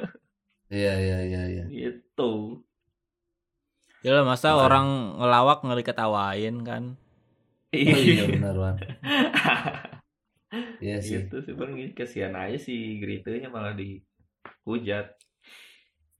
Iya 0.77 0.93
iya 1.05 1.17
iya 1.29 1.41
iya. 1.53 1.65
gitu 1.71 2.31
Ya 4.05 4.11
lah, 4.17 4.25
masa 4.31 4.49
Makanya. 4.51 4.65
orang 4.67 4.87
ngelawak 5.21 5.59
nggak 5.65 5.79
diketawain 5.81 6.57
kan? 6.69 6.83
Oh 7.87 8.01
iya 8.09 8.25
benar 8.33 8.55
Wan. 8.63 8.77
Iya 10.81 10.97
sih. 11.09 11.21
gitu 11.21 11.35
sih 11.45 11.55
bang 11.61 11.73
kasihan 11.99 12.35
aja 12.43 12.57
sih 12.67 12.79
Gritanya 13.03 13.49
malah 13.55 13.73
dihujat 14.45 15.07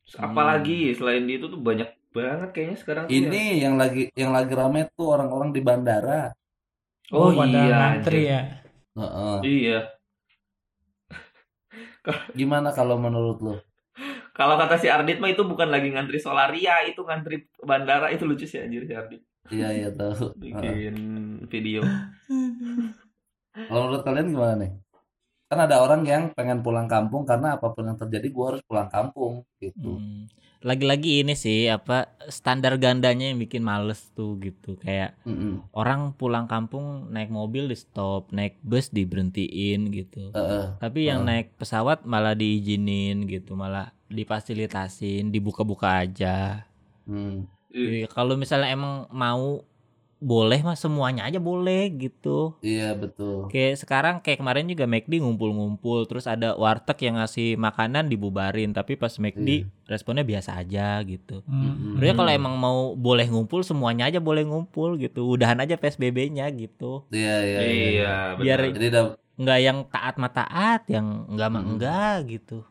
Terus 0.07 0.17
Hmm. 0.17 0.27
apalagi 0.29 0.95
selain 0.95 1.27
itu 1.27 1.47
tuh 1.47 1.59
banyak 1.59 1.91
banget 2.11 2.49
kayaknya 2.55 2.77
sekarang 2.79 3.03
tuh 3.05 3.13
yang- 3.13 3.27
Ini 3.27 3.43
yang 3.61 3.75
lagi 3.75 4.03
yang 4.15 4.31
lagi 4.31 4.53
rame 4.55 4.87
tuh 4.95 5.07
orang-orang 5.11 5.51
di 5.51 5.61
bandara. 5.61 6.31
oh, 7.11 7.31
pada 7.31 7.47
iya 7.47 7.77
anjir. 7.93 8.15
ya. 8.17 8.41
Heeh. 8.97 9.37
iya 9.45 9.79
Gimana 12.33 12.71
kalau 12.71 12.97
menurut 12.97 13.39
lo? 13.41 13.55
Kalau 14.31 14.55
kata 14.55 14.77
si 14.77 14.87
Ardit 14.87 15.19
mah 15.19 15.27
itu 15.27 15.43
bukan 15.43 15.67
lagi 15.67 15.91
ngantri 15.91 16.19
Solaria, 16.19 16.85
itu 16.85 17.03
ngantri 17.03 17.37
bandara 17.59 18.13
itu 18.13 18.23
lucu 18.23 18.45
sih 18.45 18.61
anjir 18.61 18.85
si 18.85 18.93
Ardit 18.93 19.23
Iya 19.47 19.69
iya 19.73 19.89
tahu. 19.91 20.35
Bikin 20.37 20.95
video. 21.47 21.83
Kalau 23.67 23.81
menurut 23.87 24.03
kalian 24.03 24.29
gimana 24.29 24.55
nih? 24.61 24.71
Kan 25.47 25.59
ada 25.63 25.79
orang 25.79 26.03
yang 26.03 26.23
pengen 26.35 26.59
pulang 26.67 26.91
kampung 26.91 27.23
karena 27.23 27.55
apa 27.55 27.71
pun 27.71 27.87
yang 27.87 27.95
terjadi 27.95 28.27
gua 28.35 28.47
harus 28.55 28.63
pulang 28.67 28.91
kampung 28.91 29.47
gitu. 29.63 30.03
Hmm. 30.03 30.27
Lagi-lagi 30.67 31.23
ini 31.23 31.39
sih 31.39 31.71
apa 31.71 32.11
standar 32.27 32.75
gandanya 32.83 33.31
yang 33.31 33.39
bikin 33.39 33.63
males 33.63 34.11
tuh 34.19 34.35
gitu 34.43 34.75
kayak 34.75 35.15
Mm-mm. 35.23 35.63
orang 35.71 36.11
pulang 36.19 36.51
kampung 36.51 37.07
naik 37.15 37.31
mobil 37.31 37.71
di 37.71 37.79
stop, 37.79 38.35
naik 38.35 38.59
bus 38.67 38.91
diberhentiin 38.91 39.87
gitu. 39.95 40.35
Heeh. 40.35 40.75
Tapi 40.83 41.07
yang 41.07 41.23
Heeh. 41.23 41.47
naik 41.47 41.47
pesawat 41.55 42.03
malah 42.03 42.35
diizinin 42.35 43.31
gitu, 43.31 43.55
malah 43.55 43.95
difasilitasin, 44.11 45.31
dibuka-buka 45.31 46.03
aja. 46.03 46.67
Hmm. 47.07 47.47
Iya, 47.71 48.11
Kalau 48.11 48.35
misalnya 48.35 48.75
emang 48.75 49.07
mau 49.15 49.63
boleh 50.17 50.65
mah 50.65 50.77
semuanya 50.81 51.29
aja 51.29 51.37
boleh 51.37 51.93
gitu. 51.93 52.57
Iya 52.65 52.97
betul. 52.97 53.53
Kayak 53.53 53.75
sekarang 53.85 54.15
kayak 54.25 54.39
kemarin 54.41 54.67
juga 54.67 54.89
McD 54.89 55.21
ngumpul-ngumpul 55.21 56.09
terus 56.09 56.25
ada 56.25 56.57
warteg 56.57 56.99
yang 57.05 57.21
ngasih 57.21 57.61
makanan 57.61 58.09
dibubarin 58.09 58.73
tapi 58.73 58.97
pas 58.97 59.13
McD 59.21 59.69
responnya 59.85 60.25
biasa 60.25 60.57
aja 60.57 61.05
gitu. 61.05 61.45
Hmm. 61.45 62.01
Sebenarnya 62.01 62.17
kalau 62.17 62.33
emang 62.33 62.55
mau 62.57 62.79
boleh 62.97 63.29
ngumpul 63.29 63.61
semuanya 63.61 64.09
aja 64.09 64.19
boleh 64.19 64.43
ngumpul 64.49 64.97
gitu. 64.97 65.29
Udahan 65.29 65.61
aja 65.61 65.77
PSBB-nya 65.77 66.49
gitu. 66.57 67.05
Iya 67.13 67.35
iya 67.45 67.61
iya. 67.71 67.93
Iya, 67.93 68.15
Biar 68.41 68.59
benar. 68.61 68.77
Jadi 68.77 68.89
Nggak 69.37 69.59
yang 69.61 69.79
taat 69.93 70.15
mah 70.17 70.33
taat, 70.33 70.81
yang 70.89 71.29
enggak 71.29 71.49
mah 71.53 71.61
Mm-mm. 71.61 71.73
enggak 71.77 72.15
gitu. 72.33 72.65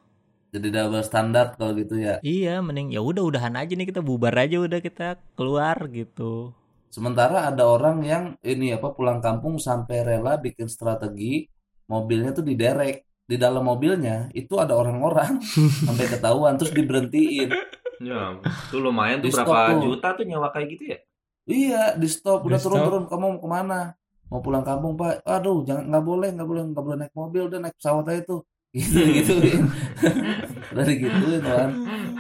jadi 0.56 0.68
double 0.72 1.04
standar 1.04 1.46
kalau 1.60 1.76
gitu 1.76 2.00
ya. 2.00 2.16
Iya, 2.24 2.64
mending 2.64 2.88
ya 2.96 3.04
udah 3.04 3.24
udahan 3.28 3.56
aja 3.60 3.72
nih 3.76 3.88
kita 3.92 4.00
bubar 4.00 4.32
aja 4.40 4.56
udah 4.66 4.80
kita 4.80 5.20
keluar 5.36 5.76
gitu. 5.92 6.56
Sementara 6.90 7.52
ada 7.52 7.68
orang 7.68 8.02
yang 8.06 8.24
ini 8.40 8.72
apa 8.72 8.96
pulang 8.96 9.20
kampung 9.20 9.60
sampai 9.60 10.04
rela 10.06 10.40
bikin 10.40 10.72
strategi 10.72 11.44
mobilnya 11.92 12.32
tuh 12.32 12.46
diderek. 12.46 13.04
Di 13.26 13.42
dalam 13.42 13.66
mobilnya 13.66 14.30
itu 14.38 14.54
ada 14.62 14.78
orang-orang 14.78 15.42
sampai 15.90 16.06
ketahuan 16.06 16.62
terus 16.62 16.70
diberhentiin. 16.72 17.50
Ya, 17.98 18.38
itu 18.38 18.78
lumayan 18.78 19.18
tuh 19.24 19.28
Di 19.28 19.34
berapa 19.34 19.82
tuh. 19.82 19.82
juta 19.82 20.08
tuh 20.14 20.26
nyawa 20.30 20.54
kayak 20.54 20.68
gitu 20.78 20.84
ya? 20.94 20.98
Iya, 21.46 21.84
di 21.98 22.06
stop 22.10 22.46
udah 22.46 22.58
turun-turun 22.62 23.06
kamu 23.10 23.38
mau 23.38 23.42
ke 23.42 23.50
mana? 23.50 23.80
Mau 24.30 24.42
pulang 24.42 24.66
kampung 24.66 24.94
pak? 24.98 25.22
Aduh, 25.26 25.62
jangan 25.66 25.90
nggak 25.90 26.06
boleh 26.06 26.30
nggak 26.34 26.48
boleh 26.50 26.62
nggak 26.74 26.86
boleh 26.86 26.98
naik 27.02 27.14
mobil 27.14 27.42
udah 27.50 27.60
naik 27.62 27.76
pesawat 27.78 28.06
aja 28.14 28.22
tuh. 28.26 28.42
Gitu 28.76 29.00
gituin. 29.00 29.64
udah 30.76 30.86
digituin 30.86 31.42
kan. 31.42 31.70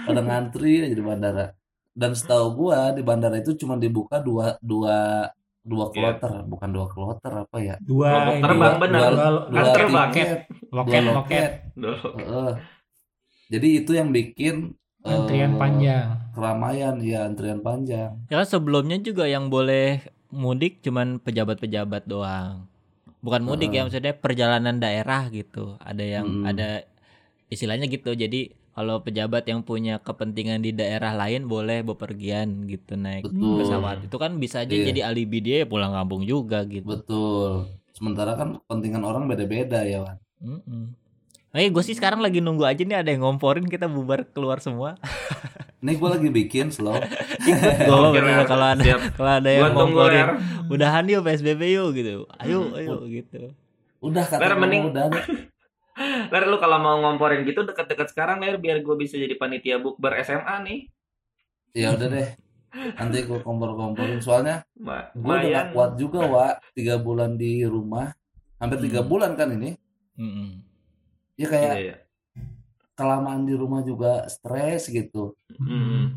Pada 0.05 0.21
ngantri 0.25 0.85
aja 0.85 0.95
di 0.95 1.03
bandara. 1.03 1.45
Dan 1.95 2.11
setahu 2.11 2.45
gua 2.53 2.91
di 2.91 2.99
bandara 2.99 3.39
itu 3.39 3.55
cuma 3.55 3.73
dibuka 3.75 4.19
dua 4.19 4.59
dua 4.59 5.31
dua 5.63 5.85
Iya. 5.87 5.93
kloter, 6.13 6.33
bukan 6.45 6.69
dua 6.69 6.85
kloter 6.85 7.33
apa 7.39 7.57
ya? 7.57 7.75
Dua 7.79 8.35
terbang, 8.35 8.51
dua- 8.69 8.77
benar. 8.77 9.01
dua- 9.01 9.15
Dua, 9.15 9.29
dua 9.47 9.63
Kan 9.63 9.73
terbang. 9.73 10.09
tiket, 10.11 10.39
dua 10.45 10.75
loket 10.75 11.01
loket 11.01 11.13
loket. 11.15 11.51
Heeh. 12.19 12.51
Jadi 13.47 13.67
itu 13.75 13.91
yang 13.93 14.09
bikin 14.09 14.55
antrian 15.01 15.53
eh, 15.53 15.57
panjang. 15.57 16.07
keramaian 16.33 16.95
ya 16.99 17.19
antrian 17.23 17.61
panjang. 17.61 18.11
Ya 18.27 18.35
kan 18.35 18.47
sebelumnya 18.49 18.97
juga 18.99 19.25
yang 19.25 19.47
boleh 19.47 20.01
mudik 20.29 20.81
cuman 20.81 21.17
pejabat-pejabat 21.17 22.03
doang. 22.05 22.67
Bukan 23.21 23.41
mudik 23.41 23.69
ya 23.69 23.81
Heeh. 23.81 23.83
maksudnya 23.87 24.13
perjalanan 24.13 24.77
daerah 24.77 25.29
gitu. 25.29 25.77
Ada 25.79 26.03
yang 26.03 26.25
Mm-mm. 26.27 26.45
ada 26.45 26.83
istilahnya 27.47 27.87
gitu. 27.87 28.11
Jadi 28.11 28.51
kalau 28.75 28.99
pejabat 28.99 29.47
yang 29.47 29.63
punya 29.63 29.97
kepentingan 29.97 30.59
di 30.59 30.69
daerah 30.69 31.15
lain 31.15 31.47
boleh 31.47 31.79
bepergian 31.81 32.67
gitu 32.67 32.93
naik 32.93 33.23
Betul. 33.23 33.63
pesawat. 33.63 34.03
Itu 34.03 34.17
kan 34.17 34.35
bisa 34.35 34.61
aja 34.61 34.69
Iya. 34.69 34.91
jadi 34.91 35.01
alibi 35.05 35.39
dia 35.39 35.55
ya 35.63 35.65
pulang 35.65 35.89
kampung 35.89 36.21
juga 36.21 36.61
gitu. 36.65 36.83
Betul. 36.85 37.71
Sementara 37.89 38.35
kan 38.35 38.59
kepentingan 38.59 39.01
orang 39.01 39.23
beda-beda 39.25 39.79
ya, 39.81 40.03
Wan. 40.03 40.19
Mm-mm. 40.37 40.91
Eh 41.49 41.71
gue 41.71 41.79
sih 41.79 41.95
sekarang 41.95 42.19
lagi 42.19 42.43
nunggu 42.43 42.67
aja 42.67 42.83
nih 42.83 42.99
ada 42.99 43.07
yang 43.07 43.23
ngomporin 43.23 43.63
kita 43.63 43.87
bubar 43.87 44.27
keluar 44.27 44.59
semua. 44.59 44.99
Ini 45.79 45.95
gue 45.95 46.09
lagi 46.11 46.27
bikin 46.29 46.67
slow. 46.67 46.99
Gue 46.99 48.09
bener 48.11 48.43
kalau 48.43 48.67
ada 48.67 48.83
Siap. 48.83 49.15
kalau 49.15 49.31
ada 49.33 49.47
Gua 49.47 49.55
yang 49.55 49.71
tunggu 49.71 49.95
ngomporin 49.95 50.27
udahan 50.67 51.07
yuk 51.07 51.23
PSBB 51.23 51.61
yuk 51.71 51.95
gitu. 51.95 52.27
Ayo 52.35 52.75
ayo 52.75 53.07
gitu. 53.07 53.55
Udah 54.03 54.27
kata 54.27 54.41
Ler, 54.41 54.51
gua 54.51 54.59
mending- 54.59 54.91
udah. 54.91 55.05
Ler 55.95 56.43
lu 56.45 56.57
kalau 56.57 56.77
mau 56.77 56.99
ngomporin 56.99 57.43
gitu 57.43 57.63
deket-deket 57.63 58.11
sekarang 58.11 58.39
Ler 58.39 58.55
biar 58.55 58.79
gue 58.79 58.95
bisa 58.95 59.15
jadi 59.15 59.31
panitia 59.33 59.79
bukber 59.79 60.19
SMA 60.21 60.55
nih. 60.61 60.79
Ya 61.71 61.91
udah 61.91 62.07
deh. 62.07 62.29
Nanti 62.75 63.23
gue 63.23 63.39
kompor-komporin 63.39 64.19
soalnya 64.19 64.67
Ma- 64.75 65.07
gue 65.09 65.23
udah 65.33 65.49
gak 65.49 65.67
kuat 65.71 65.91
juga, 65.95 66.19
Wak. 66.25 66.53
Tiga 66.73 66.95
bulan 66.97 67.35
di 67.35 67.63
rumah. 67.63 68.11
Hampir 68.55 68.83
tiga 68.83 68.99
Hmm. 68.99 69.09
bulan 69.09 69.31
kan 69.33 69.49
ini. 69.49 69.71
Mm-mm. 70.15 70.49
Ya 71.35 71.47
kayak 71.47 71.73
Iya, 71.73 71.83
iya. 71.85 71.95
kelamaan 72.93 73.43
di 73.43 73.51
rumah 73.51 73.79
juga 73.81 74.23
stres 74.25 74.87
gitu. 74.87 75.35
Mm. 75.53 76.15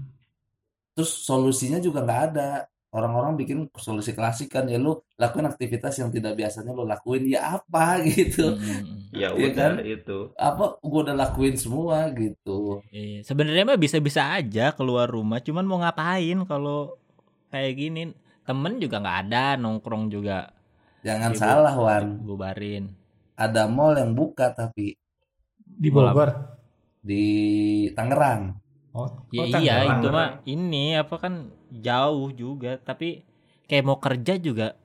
Terus 0.93 1.11
solusinya 1.21 1.79
juga 1.79 2.03
nggak 2.03 2.23
ada. 2.29 2.51
Orang-orang 2.89 3.37
bikin 3.41 3.59
solusi 3.77 4.17
klasik 4.17 4.49
kan 4.55 4.65
ya 4.73 4.81
lu 4.81 4.97
lakuin 5.21 5.45
aktivitas 5.45 5.95
yang 6.01 6.09
tidak 6.09 6.33
biasanya 6.41 6.73
lu 6.73 6.85
lakuin 6.89 7.25
ya 7.29 7.41
apa 7.61 8.01
gitu. 8.09 8.57
Mm-mm. 8.57 9.13
Ya 9.13 9.29
Iya 9.37 9.49
udah 9.49 9.53
kan? 9.53 9.73
itu. 9.85 10.19
Apa 10.39 10.65
gue 10.81 11.01
udah 11.05 11.17
lakuin 11.17 11.55
semua 11.61 12.09
gitu. 12.17 12.81
Iya, 12.89 13.21
sebenarnya 13.29 13.65
mah 13.69 13.77
bisa-bisa 13.85 14.23
aja 14.39 14.73
keluar 14.73 15.07
rumah, 15.13 15.39
cuman 15.45 15.65
mau 15.69 15.79
ngapain 15.85 16.39
kalau 16.49 16.97
kayak 17.53 17.73
gini? 17.81 18.01
Temen 18.49 18.81
juga 18.81 18.97
nggak 19.03 19.19
ada, 19.29 19.45
nongkrong 19.61 20.05
juga 20.09 20.49
Jangan 21.07 21.33
Ibu. 21.33 21.41
salah 21.43 21.75
Wan. 21.77 22.07
bubarin. 22.27 22.85
Ada 23.45 23.63
mall 23.71 23.95
yang 24.03 24.13
buka 24.19 24.47
tapi 24.53 24.97
Di 25.83 25.89
Bogor. 25.95 26.31
di 27.03 27.23
Tangerang. 27.97 28.43
Oh, 28.97 29.09
Ya 29.31 29.41
oh, 29.43 29.47
iya, 29.47 29.55
Tangerang. 29.55 30.01
itu 30.01 30.07
mah 30.11 30.29
ini 30.49 30.97
apa 30.97 31.15
kan 31.23 31.35
jauh 31.73 32.31
juga, 32.33 32.81
tapi 32.81 33.23
kayak 33.69 33.85
mau 33.89 33.99
kerja 34.01 34.35
juga 34.41 34.77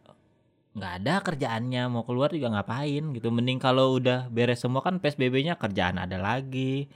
nggak 0.74 0.94
ada 1.02 1.14
kerjaannya, 1.22 1.84
mau 1.94 2.04
keluar 2.08 2.30
juga 2.34 2.50
ngapain 2.54 3.04
gitu. 3.16 3.28
Mending 3.30 3.60
kalau 3.62 3.86
udah 4.02 4.26
beres 4.34 4.60
semua 4.64 4.82
kan 4.82 4.98
PSBB-nya 5.02 5.54
kerjaan 5.62 5.98
ada 6.02 6.18
lagi, 6.18 6.90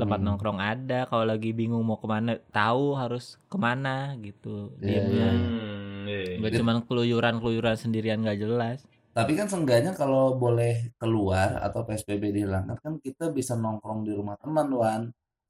tempat 0.00 0.18
Hmm. 0.20 0.26
nongkrong 0.26 0.60
ada. 0.62 1.04
Kalau 1.10 1.24
lagi 1.28 1.50
bingung 1.52 1.84
mau 1.84 1.98
ke 2.00 2.08
mana, 2.08 2.40
tahu 2.52 2.96
harus 2.96 3.36
ke 3.52 3.56
mana 3.60 4.16
gitu. 4.26 4.72
Iya, 4.80 5.04
Diemnya. 5.04 5.28
iya. 5.28 5.30
Hmm, 5.34 6.04
iya. 6.08 6.40
Gak 6.40 6.52
cuman 6.58 6.76
keluyuran-keluyuran 6.88 7.76
sendirian 7.76 8.24
gak 8.24 8.40
jelas. 8.40 8.78
Tapi 9.16 9.32
kan 9.34 9.46
seenggaknya 9.50 9.92
kalau 9.98 10.38
boleh 10.38 10.94
keluar 11.00 11.58
atau 11.66 11.80
PSBB 11.86 12.30
dihilangkan 12.36 12.76
kan 12.78 12.94
kita 13.02 13.34
bisa 13.34 13.58
nongkrong 13.58 14.06
di 14.06 14.12
rumah 14.14 14.36
teman 14.38 14.68
Wan. 14.72 15.02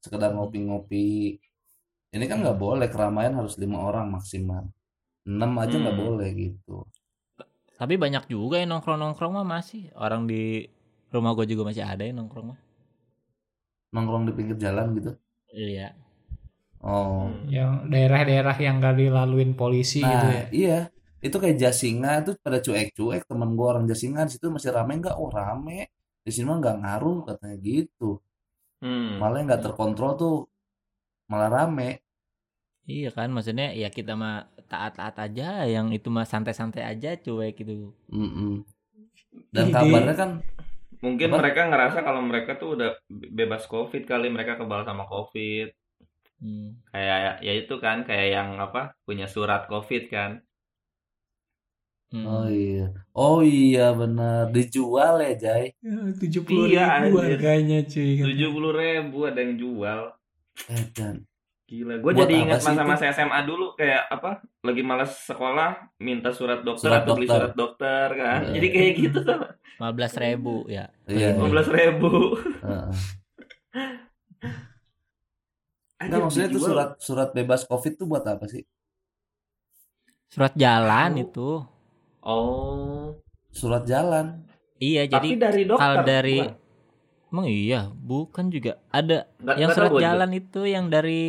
Sekedar 0.03 0.31
ngopi-ngopi. 0.35 1.37
Ini 2.09 2.25
kan 2.25 2.41
nggak 2.41 2.57
boleh 2.57 2.87
keramaian 2.89 3.37
harus 3.37 3.55
lima 3.61 3.77
orang 3.79 4.09
maksimal. 4.09 4.65
Enam 5.25 5.51
aja 5.61 5.75
nggak 5.77 5.93
Hmm. 5.95 6.05
boleh 6.09 6.29
gitu. 6.33 6.77
Tapi 7.77 7.95
banyak 7.95 8.27
juga 8.27 8.59
yang 8.59 8.75
nongkrong-nongkrong 8.75 9.33
mah 9.35 9.47
masih. 9.47 9.93
Orang 9.95 10.25
di 10.25 10.65
rumah 11.09 11.31
gue 11.37 11.45
juga 11.47 11.69
masih 11.69 11.85
ada 11.85 12.03
yang 12.03 12.19
nongkrong 12.19 12.47
mah. 12.51 12.59
Nongkrong 13.93 14.23
di 14.29 14.33
pinggir 14.35 14.57
jalan 14.57 14.93
gitu. 14.97 15.11
Iya. 15.49 15.93
Oh. 16.79 17.27
Hmm. 17.29 17.45
Yang 17.47 17.71
daerah-daerah 17.91 18.55
yang 18.57 18.75
gak 18.79 18.95
dilaluin 18.97 19.51
polisi 19.53 19.99
gitu 19.99 20.09
Nah, 20.27 20.33
ya. 20.33 20.45
iya. 20.51 20.79
itu 21.19 21.35
kayak 21.35 21.59
Jasinga 21.59 22.23
itu 22.23 22.31
pada 22.39 22.63
cuek-cuek 22.63 23.27
temen 23.27 23.51
gua 23.51 23.75
orang 23.75 23.83
Jasinga 23.83 24.23
di 24.23 24.39
situ 24.39 24.47
masih 24.47 24.71
rame 24.71 25.03
nggak 25.03 25.19
oh 25.19 25.27
rame 25.27 25.91
di 26.23 26.31
sini 26.31 26.47
mah 26.47 26.63
nggak 26.63 26.77
ngaruh 26.79 27.19
katanya 27.27 27.57
gitu 27.59 28.23
Hmm. 28.79 29.19
malah 29.19 29.43
nggak 29.43 29.59
terkontrol 29.59 30.15
tuh 30.15 30.35
malah 31.29 31.49
rame 31.55 31.89
Iya 32.89 33.09
kan, 33.17 33.29
maksudnya 33.35 33.67
ya 33.81 33.87
kita 33.97 34.11
mah 34.21 34.35
taat-taat 34.71 35.15
aja, 35.25 35.43
yang 35.73 35.87
itu 35.97 36.07
mah 36.15 36.25
santai-santai 36.31 36.81
aja 36.91 37.09
cuek 37.25 37.53
gitu. 37.61 37.93
Mm-mm. 38.09 38.65
dan 39.55 39.65
Ide. 39.69 39.75
kabarnya 39.75 40.15
kan 40.21 40.31
Mungkin 40.99 41.29
Apa? 41.31 41.37
mereka 41.39 41.61
ngerasa 41.71 41.99
kalau 42.03 42.19
mereka 42.19 42.51
tuh 42.59 42.69
udah 42.75 42.89
be- 43.07 43.31
bebas 43.31 43.63
COVID 43.71 44.03
kali, 44.03 44.27
mereka 44.35 44.59
kebal 44.59 44.83
sama 44.83 45.07
COVID. 45.07 45.67
Hmm. 46.43 46.75
Kayak 46.91 47.39
ya 47.47 47.53
itu 47.55 47.75
kan, 47.79 47.97
kayak 48.07 48.27
yang 48.35 48.49
apa 48.59 48.91
punya 49.07 49.25
surat 49.31 49.61
COVID 49.71 50.03
kan. 50.11 50.31
Hmm. 52.09 52.25
oh 52.25 52.49
iya 52.49 52.89
oh 53.13 53.39
iya 53.45 53.93
benar 53.93 54.49
dijual 54.49 55.21
ya 55.21 55.31
Jay 55.37 55.63
Tujuh 56.19 56.41
puluh 56.41 56.65
Iya, 56.73 57.05
ribu 57.05 57.21
harganya 57.21 57.77
cuy. 57.85 58.17
Tujuh 58.17 58.49
puluh 58.49 58.71
ribu 58.73 59.17
ada 59.29 59.39
yang 59.45 59.53
jual. 59.61 60.01
Eh 60.67 60.85
dan 60.91 61.23
Gila, 61.63 62.01
gue 62.01 62.13
jadi 62.17 62.33
ingat 62.41 62.65
masa-masa 62.65 63.13
SMA 63.13 63.45
dulu 63.45 63.77
kayak 63.77 64.09
apa? 64.09 64.41
Lagi 64.59 64.81
malas 64.81 65.21
sekolah, 65.21 65.93
minta 65.97 66.33
surat 66.33 66.65
dokter 66.65 66.89
Surat 66.89 67.05
atau 67.05 67.13
beli 67.13 67.23
dokter. 67.23 67.37
surat 67.37 67.53
dokter 67.53 68.07
kan. 68.17 68.39
Iya. 68.41 68.53
Jadi 68.57 68.67
kayak 68.67 68.91
gitu 68.97 69.19
sama. 69.21 69.47
15 69.77 70.17
ribu 70.19 70.55
ya. 70.75 70.85
iya 71.05 71.27
Lima 71.31 71.45
belas 71.47 71.67
ribu. 71.69 72.09
Heeh. 72.59 72.89
Nggak, 75.99 76.19
maksudnya 76.19 76.47
itu 76.49 76.59
surat 76.59 76.89
surat 76.97 77.29
bebas 77.31 77.61
covid 77.63 77.93
tuh 77.93 78.07
buat 78.07 78.23
apa 78.23 78.47
sih 78.47 78.63
Surat 80.25 80.53
jalan 80.55 81.11
Tahu. 81.11 81.21
itu. 81.21 81.49
Oh, 82.21 83.13
surat 83.49 83.83
jalan 83.83 84.41
Iya, 84.77 85.05
tapi 85.05 85.35
jadi 85.35 85.37
dari 85.37 85.63
dokter. 85.65 85.81
kalau 85.81 85.97
dari 86.01 86.37
bukan? 86.39 86.55
Emang 87.29 87.45
iya, 87.45 87.79
bukan 87.93 88.49
juga 88.49 88.81
ada 88.89 89.29
Nggak- 89.37 89.57
yang 89.57 89.69
tahu 89.69 89.77
surat 89.77 89.89
gua 89.89 89.99
juga. 90.01 90.07
jalan 90.09 90.31
itu 90.33 90.61
yang 90.65 90.85
dari 90.89 91.21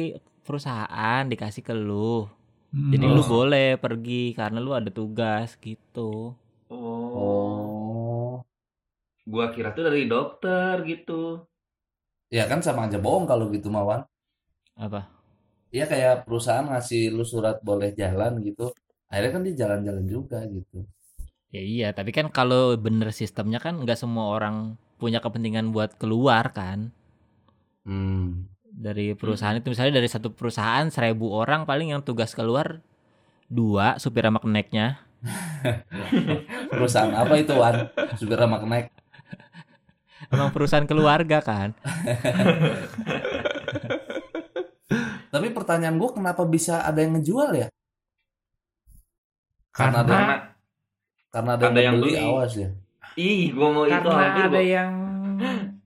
perusahaan 0.42 1.22
dikasih 1.28 1.62
ke 1.62 1.74
lu. 1.76 2.24
Hmm. 2.70 2.90
Jadi 2.90 3.04
Oh. 3.04 3.14
lu 3.14 3.22
boleh 3.26 3.76
pergi 3.76 4.32
karena 4.32 4.58
lu 4.58 4.72
ada 4.72 4.88
tugas 4.88 5.58
gitu. 5.60 6.32
Oh, 6.70 7.04
oh 7.18 8.32
gua 9.26 9.50
kira 9.50 9.70
tuh 9.70 9.86
dari 9.86 10.06
dokter 10.06 10.82
gitu. 10.84 11.44
ya 12.30 12.46
kan 12.46 12.62
sama 12.62 12.86
aja 12.86 12.94
bohong 12.96 13.26
kalau 13.26 13.50
gitu 13.50 13.66
mawan 13.68 14.06
Apa? 14.78 15.10
Iya 15.68 15.86
kayak 15.86 16.26
perusahaan 16.26 16.62
ngasih 16.62 17.10
lu 17.10 17.26
surat 17.26 17.58
boleh 17.60 17.90
jalan 17.92 18.38
gitu 18.40 18.70
akhirnya 19.06 19.32
kan 19.34 19.42
dia 19.42 19.54
jalan-jalan 19.58 20.04
juga 20.06 20.38
gitu 20.46 20.86
Ya 21.50 21.58
iya, 21.58 21.88
tapi 21.90 22.14
kan 22.14 22.30
kalau 22.30 22.78
bener 22.78 23.10
sistemnya 23.10 23.58
kan 23.58 23.82
nggak 23.82 23.98
semua 23.98 24.30
orang 24.30 24.78
punya 25.00 25.24
kepentingan 25.24 25.72
buat 25.72 25.96
keluar 25.96 26.52
kan. 26.52 26.92
Hmm. 27.80 28.44
dari 28.70 29.16
perusahaan 29.18 29.56
itu 29.56 29.72
misalnya 29.72 29.98
dari 29.98 30.06
satu 30.06 30.30
perusahaan 30.30 30.86
seribu 30.92 31.32
orang 31.32 31.64
paling 31.66 31.90
yang 31.96 32.04
tugas 32.06 32.36
keluar 32.36 32.84
dua 33.50 33.98
supir 33.98 34.22
sama 34.22 34.38
keneknya. 34.38 35.02
Perusahaan 36.72 37.12
apa 37.12 37.34
itu 37.36 37.52
Wan? 37.52 37.92
Supir 38.16 38.40
sama 38.40 38.56
kenek. 38.62 38.88
Emang 40.30 40.54
perusahaan 40.54 40.86
keluarga 40.86 41.42
kan. 41.42 41.74
Tapi 45.32 45.46
pertanyaan 45.54 45.96
gua 45.98 46.10
kenapa 46.14 46.42
bisa 46.46 46.82
ada 46.82 46.98
yang 47.02 47.18
ngejual 47.18 47.50
ya? 47.56 47.68
Karena 49.70 50.02
ada 50.02 50.14
Karena 50.14 50.36
karena 51.30 51.50
ada, 51.58 51.64
ada 51.70 51.80
yang 51.80 51.82
yang 51.82 51.96
beli 52.02 52.14
beli. 52.18 52.18
awas 52.18 52.52
ya 52.58 52.70
ih, 53.14 53.50
gua 53.50 53.68
mau 53.70 53.84
itu 53.84 53.94
Karena 53.96 54.14
hampir 54.20 54.44
ada 54.44 54.52
gua- 54.52 54.66
yang 54.66 54.92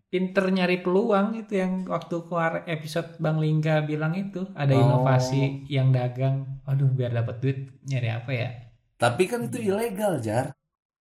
pinter 0.06 0.44
nyari 0.46 0.78
peluang 0.78 1.34
itu 1.34 1.52
yang 1.54 1.84
waktu 1.84 2.16
keluar 2.22 2.62
episode 2.64 3.18
Bang 3.18 3.36
Lingga 3.36 3.82
bilang 3.82 4.14
itu 4.14 4.46
ada 4.52 4.70
Oh. 4.70 4.80
inovasi 4.80 5.66
yang 5.66 5.90
dagang. 5.90 6.60
Aduh 6.64 6.88
biar 6.88 7.10
dapat 7.12 7.38
duit 7.38 7.58
nyari 7.82 8.10
apa 8.10 8.30
ya? 8.30 8.50
tapi 8.94 9.26
kan 9.26 9.42
itu 9.44 9.58
ilegal 9.60 10.16
jar 10.18 10.54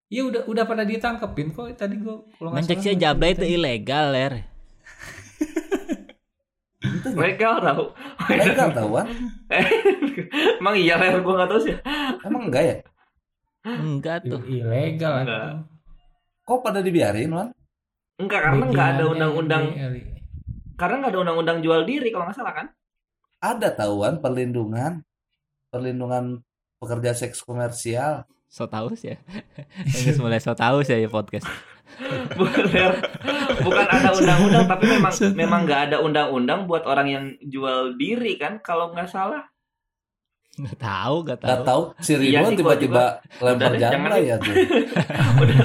Ya 0.10 0.22
udah 0.24 0.44
udah 0.44 0.64
pada 0.64 0.84
ditangkepin 0.84 1.50
kok 1.50 1.72
tadi 1.74 1.96
gua 1.96 2.26
kalau 2.34 2.52
salah 2.56 2.94
jabla 2.96 3.28
itu 3.30 3.46
ilegal 3.48 4.12
ler 4.12 4.34
itu 6.84 7.10
legal 7.16 7.54
tau. 7.60 7.84
legal 8.28 8.70
tau 8.72 8.88
Wan 8.92 9.08
Emang 10.60 10.76
iya 10.76 10.98
ler 10.98 11.22
gua 11.22 11.34
nggak 11.38 11.50
tahu 11.50 11.62
sih. 11.62 11.76
emang 12.22 12.50
enggak 12.50 12.64
ya 12.64 12.76
enggak 13.64 14.18
tuh 14.24 14.42
ilegal 14.44 15.14
Enggak. 15.24 15.54
Kok 16.44 16.60
pada 16.62 16.80
dibiarin 16.84 17.32
Wan? 17.32 17.50
Enggak 18.20 18.46
karena 18.46 18.64
nggak 18.70 18.88
ada 19.00 19.04
undang-undang. 19.10 19.64
Karena 20.78 20.96
nggak 21.02 21.12
ada 21.12 21.22
undang-undang 21.24 21.58
jual 21.64 21.82
diri 21.88 22.12
kalau 22.14 22.30
nggak 22.30 22.38
salah 22.38 22.56
kan? 22.56 22.68
ada 23.44 23.68
tahuan 23.76 24.24
perlindungan. 24.24 25.04
Perlindungan 25.68 26.40
pekerja 26.80 27.12
seks 27.12 27.44
komersial. 27.44 28.24
So 28.48 28.72
tahu 28.72 28.96
sih 28.96 29.12
ya? 29.12 29.18
Yang 30.08 30.24
mulai 30.24 30.40
so 30.40 30.56
tahu 30.56 30.80
sih 30.88 30.96
ya 30.96 31.12
podcast. 31.12 31.44
Bukan 32.40 32.74
Ler. 32.74 32.96
bukan 33.62 33.86
ada 33.86 34.10
undang-undang 34.18 34.66
tapi 34.66 34.90
memang 34.98 35.14
memang 35.46 35.62
nggak 35.68 35.82
ada 35.92 35.98
undang-undang 36.02 36.66
buat 36.66 36.90
orang 36.90 37.08
yang 37.12 37.26
jual 37.44 38.00
diri 38.00 38.40
kan? 38.40 38.64
Kalau 38.64 38.96
nggak 38.96 39.12
salah. 39.12 39.46
Nggak 40.54 40.78
tahu 40.78 41.16
nggak 41.24 41.40
tahu 41.40 41.50
Gak 41.50 41.62
tahu 41.64 41.82
si 41.98 42.12
Iya 42.12 42.20
Ridwan 42.20 42.46
sih, 42.46 42.56
gua 42.56 42.56
tiba-tiba 42.78 43.04
lempar 43.40 43.58
Udah 43.58 43.70
deh, 43.70 43.80
jangan 43.80 43.94
jambla 43.96 44.16
ya 44.20 44.36
tuh. 44.38 44.54
Udah, 45.42 45.58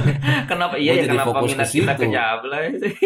kenapa 0.44 0.74
iya 0.76 0.90
ya 0.90 0.96
jadi 0.98 1.08
kenapa 1.12 1.28
fokus 1.30 1.44
ke 1.44 1.54
minat 1.54 1.68
kita 1.68 1.92
situ. 1.92 2.00
ke 2.00 2.06
Jabla 2.08 2.56
sih? 2.74 2.94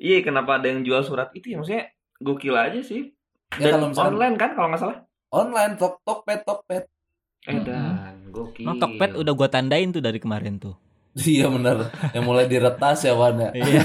Iya 0.00 0.18
kenapa 0.20 0.56
ada 0.56 0.66
yang 0.66 0.80
jual 0.80 1.02
surat 1.02 1.28
itu 1.30 1.46
ya 1.46 1.56
maksudnya 1.56 1.84
gokil 2.16 2.54
aja 2.54 2.80
sih. 2.80 3.12
Ya, 3.52 3.68
Dan 3.68 3.72
kalau 3.76 3.86
misalkan- 3.88 4.10
online 4.10 4.36
kan 4.36 4.50
kalau 4.56 4.68
nggak 4.68 4.80
salah. 4.80 4.98
Online 5.30 5.72
tok 5.76 5.94
Tokped 6.00 6.40
Tokped. 6.42 6.84
Eh 7.42 7.58
dan 7.60 8.16
gokil. 8.26 8.64
Emang 8.64 8.78
Tokped 8.78 9.12
udah 9.14 9.32
gua 9.32 9.46
tandain 9.46 9.88
tuh 9.88 10.00
dari 10.00 10.16
kemarin 10.16 10.56
tuh 10.56 10.76
Iya 11.12 11.48
bener 11.48 11.90
Yang 12.10 12.24
mulai 12.24 12.46
diretas 12.46 13.02
ya 13.02 13.12
Wan 13.12 13.34
ya. 13.36 13.50
iya 13.58 13.82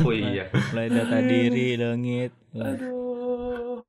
Oh 0.00 0.10
iya. 0.10 0.44
mulai 0.70 0.88
data 0.88 1.18
diri 1.20 1.74
dongit 1.74 2.32
Aduh. 2.52 3.82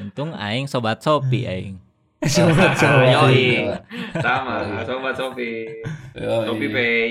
Untung 0.00 0.32
aing 0.32 0.64
sobat 0.64 0.98
sopi 0.98 1.44
aing 1.44 1.76
Sobat, 2.26 2.76
sobat. 2.80 3.16
yoi. 3.30 3.64
Iya. 3.64 3.80
Sama 4.16 4.84
sobat. 4.84 5.16
Yoi. 5.16 6.44
Sofi 6.44 6.66
Pay. 6.68 7.10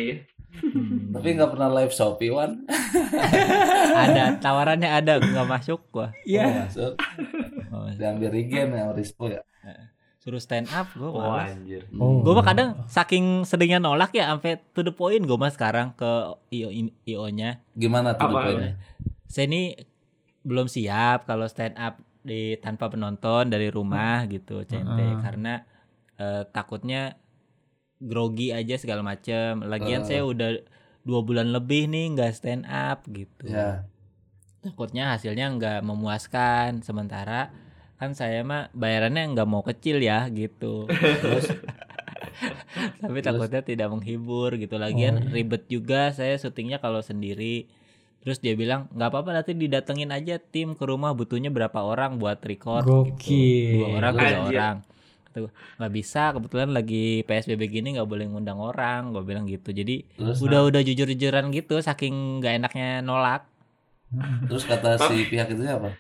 Hmm. 0.60 1.10
Tapi 1.10 1.28
nggak 1.34 1.50
pernah 1.50 1.70
live 1.72 1.90
Shopee 1.90 2.30
Wan. 2.30 2.62
ada 4.04 4.38
tawarannya 4.38 4.86
ada 4.88 5.14
nggak 5.18 5.48
masuk 5.48 5.82
gua 5.90 6.14
Iya. 6.22 6.68
masuk. 6.68 6.94
Oh, 7.70 7.86
Diambil 7.90 8.30
regen 8.30 8.70
ya 8.70 8.90
Rispo 8.92 9.30
ya. 9.30 9.42
suruh 10.20 10.38
stand 10.38 10.68
up 10.70 10.92
gua 10.94 11.10
Oh 11.10 11.22
malas. 11.24 11.56
anjir. 11.56 11.88
Oh. 11.96 12.20
Gue 12.20 12.36
mah 12.36 12.44
kadang 12.44 12.70
saking 12.86 13.48
sedihnya 13.48 13.80
nolak 13.80 14.12
ya 14.12 14.28
sampai 14.28 14.60
to 14.74 14.84
the 14.84 14.92
point 14.92 15.24
gue 15.24 15.34
mah 15.34 15.48
sekarang 15.48 15.96
ke 15.96 16.12
IO 16.52 16.70
IO 17.02 17.26
nya. 17.30 17.64
Gimana 17.72 18.14
tuh 18.14 18.28
Apa? 18.28 18.46
poinnya? 18.46 18.76
Saya 19.26 19.48
ini 19.48 19.80
belum 20.42 20.68
siap 20.68 21.24
kalau 21.24 21.48
stand 21.48 21.74
up 21.76 21.98
di 22.20 22.60
tanpa 22.60 22.92
penonton 22.92 23.48
dari 23.48 23.72
rumah 23.72 24.28
gitu 24.28 24.62
CNT 24.62 25.00
Heeh. 25.00 25.20
karena 25.24 25.54
eh, 26.20 26.44
takutnya 26.52 27.16
grogi 28.00 28.52
aja 28.52 28.76
segala 28.76 29.04
macem. 29.04 29.64
Lagian 29.64 30.04
Heeh. 30.04 30.10
saya 30.10 30.22
udah 30.24 30.50
dua 31.04 31.20
bulan 31.24 31.52
lebih 31.52 31.88
nih 31.88 32.16
nggak 32.16 32.32
stand 32.36 32.64
up 32.68 33.08
gitu. 33.08 33.48
Ya. 33.48 33.88
Takutnya 34.60 35.16
hasilnya 35.16 35.48
nggak 35.56 35.80
memuaskan. 35.84 36.84
Sementara 36.84 37.52
kan 38.00 38.16
saya 38.16 38.44
mah 38.44 38.72
bayarannya 38.72 39.36
nggak 39.36 39.48
mau 39.48 39.64
kecil 39.64 40.00
ya 40.00 40.28
gitu. 40.32 40.88
Terus 40.92 41.48
tapi 43.04 43.20
takutnya 43.20 43.62
tidak 43.64 43.88
menghibur 43.92 44.56
gitu 44.56 44.80
lagian 44.80 45.20
Oh, 45.20 45.24
iya. 45.28 45.34
ribet 45.34 45.68
juga 45.68 46.12
saya 46.16 46.36
syutingnya 46.40 46.80
kalau 46.80 47.04
sendiri 47.04 47.68
terus 48.20 48.38
dia 48.44 48.54
bilang 48.54 48.92
nggak 48.92 49.10
apa-apa 49.10 49.30
nanti 49.32 49.56
didatengin 49.56 50.12
aja 50.12 50.36
tim 50.38 50.76
ke 50.76 50.84
rumah 50.84 51.16
butuhnya 51.16 51.48
berapa 51.50 51.80
orang 51.80 52.20
buat 52.20 52.44
record 52.44 52.84
Gokil. 52.84 53.16
gitu 53.16 53.76
dua 53.80 53.88
orang 53.96 54.14
tiga 54.16 54.28
Anjir. 54.28 54.60
orang 54.60 54.78
Kata 55.30 55.38
gua, 55.46 55.52
nggak 55.78 55.94
bisa 55.94 56.22
kebetulan 56.34 56.70
lagi 56.74 57.06
psbb 57.22 57.62
gini 57.70 57.88
nggak 57.96 58.10
boleh 58.10 58.26
ngundang 58.28 58.58
orang 58.58 59.14
gue 59.14 59.24
bilang 59.24 59.46
gitu 59.46 59.70
jadi 59.70 60.02
Terus 60.18 60.42
udah 60.42 60.66
udah 60.66 60.82
jujur 60.82 61.06
jujuran 61.06 61.54
gitu 61.54 61.78
saking 61.80 62.42
nggak 62.42 62.54
enaknya 62.66 63.06
nolak 63.06 63.46
terus 64.50 64.66
kata 64.66 64.98
si 65.06 65.30
pihak 65.30 65.54
itu 65.54 65.70
apa? 65.70 65.94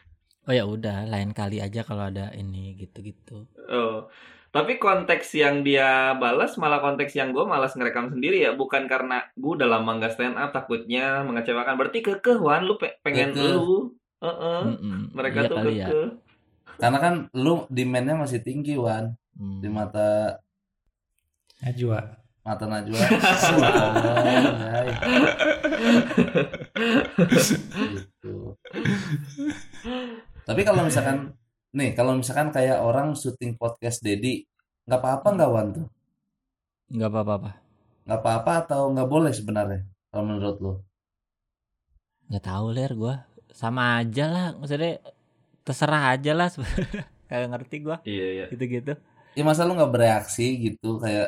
oh 0.50 0.54
ya 0.54 0.66
udah 0.66 1.06
lain 1.06 1.30
kali 1.30 1.62
aja 1.62 1.86
kalau 1.86 2.10
ada 2.10 2.34
ini 2.34 2.74
gitu 2.74 3.06
gitu 3.06 3.46
Oh. 3.70 4.10
Tapi 4.50 4.78
konteks 4.78 5.30
yang 5.34 5.62
dia 5.62 6.14
balas 6.16 6.58
malah 6.58 6.80
konteks 6.80 7.14
yang 7.14 7.30
gue 7.30 7.46
malas 7.46 7.74
ngerekam 7.74 8.10
sendiri 8.10 8.42
ya, 8.42 8.52
bukan 8.52 8.86
karena 8.86 9.22
gue 9.34 9.52
udah 9.54 9.70
lama 9.70 9.96
nggak 9.96 10.10
stand 10.12 10.36
up 10.36 10.50
takutnya 10.50 11.22
mengecewakan. 11.22 11.78
Berarti 11.78 12.02
kekeh 12.02 12.38
Wan, 12.38 12.66
lu 12.66 12.74
pe- 12.76 12.98
pengen 13.00 13.30
Kekeh. 13.32 13.54
lu. 13.54 13.94
Heeh. 14.20 14.62
Mm-mm. 14.66 15.14
Mereka 15.14 15.40
Iya 15.40 15.50
tuh 15.50 15.58
ya. 15.70 15.88
kekeh. 15.88 16.08
Karena 16.76 16.98
kan 16.98 17.14
lu 17.32 17.70
demand-nya 17.70 18.16
masih 18.16 18.40
tinggi 18.40 18.74
Wan 18.74 19.14
Hmm. 19.34 19.62
di 19.62 19.70
mata 19.70 20.36
Najwa. 21.62 22.02
mata 22.42 22.66
Najwa. 22.66 23.00
Gitu. 27.70 28.36
Tapi 30.44 30.62
kalau 30.64 30.82
misalkan 30.82 31.38
nih, 31.78 31.90
kalau 31.98 32.12
misalkan 32.20 32.50
kayak 32.56 32.78
orang 32.88 33.08
syuting 33.22 33.52
podcast 33.62 33.98
Dedi, 34.06 34.46
nggak 34.86 35.00
apa-apa 35.02 35.28
nggak 35.36 35.50
Wan 35.54 35.68
tuh? 35.76 35.86
nggak 36.96 37.10
apa-apa 37.14 37.50
Nggak 38.06 38.20
apa-apa 38.22 38.52
atau 38.66 38.82
nggak 38.94 39.10
boleh 39.14 39.32
sebenarnya 39.40 39.80
kalau 40.12 40.24
menurut 40.30 40.58
lu? 40.64 40.72
nggak 42.30 42.44
tahu 42.46 42.66
ler 42.76 42.92
gua 43.02 43.16
sama 43.62 43.82
aja 44.00 44.24
lah 44.34 44.46
maksudnya 44.60 44.92
terserah 45.66 46.04
aja 46.16 46.32
lah 46.40 46.48
sebenarnya. 46.54 47.04
kayak 47.30 47.48
ngerti 47.54 47.76
gua 47.86 47.98
Iya 48.10 48.26
iya. 48.36 48.46
gitu-gitu 48.52 48.94
Ya 49.38 49.44
masa 49.48 49.64
lu 49.68 49.72
nggak 49.78 49.94
bereaksi 49.96 50.44
gitu 50.66 50.88
kayak 51.04 51.28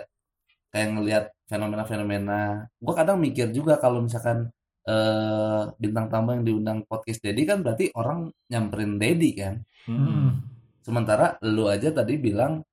kayak 0.73 0.88
ngelihat 0.95 1.23
fenomena-fenomena. 1.51 2.67
Gua 2.84 2.93
kadang 2.99 3.17
mikir 3.25 3.47
juga 3.58 3.73
kalau 3.84 3.99
misalkan 4.06 4.49
eh 4.82 5.62
bintang 5.78 6.10
tamu 6.10 6.34
yang 6.34 6.44
diundang 6.44 6.80
podcast 6.89 7.22
Dedi 7.22 7.46
kan 7.46 7.62
berarti 7.62 7.94
orang 7.94 8.34
nyamperin 8.50 8.98
Dedi 8.98 9.30
kan. 9.38 9.62
Hmm. 9.86 10.41
Sementara 10.82 11.38
lu 11.46 11.70
aja 11.70 11.94
tadi 11.94 12.17
bilang 12.17 12.65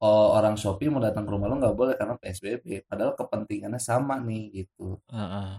oh, 0.00 0.28
orang 0.38 0.54
Shopee 0.54 0.86
mau 0.88 1.02
datang 1.02 1.26
ke 1.26 1.30
rumah 1.30 1.50
lu 1.50 1.58
nggak 1.58 1.74
boleh 1.74 1.94
karena 1.98 2.14
PSBB. 2.16 2.86
Padahal 2.86 3.18
kepentingannya 3.18 3.82
sama 3.82 4.22
nih 4.22 4.64
gitu. 4.64 4.96
Heeh. 5.10 5.50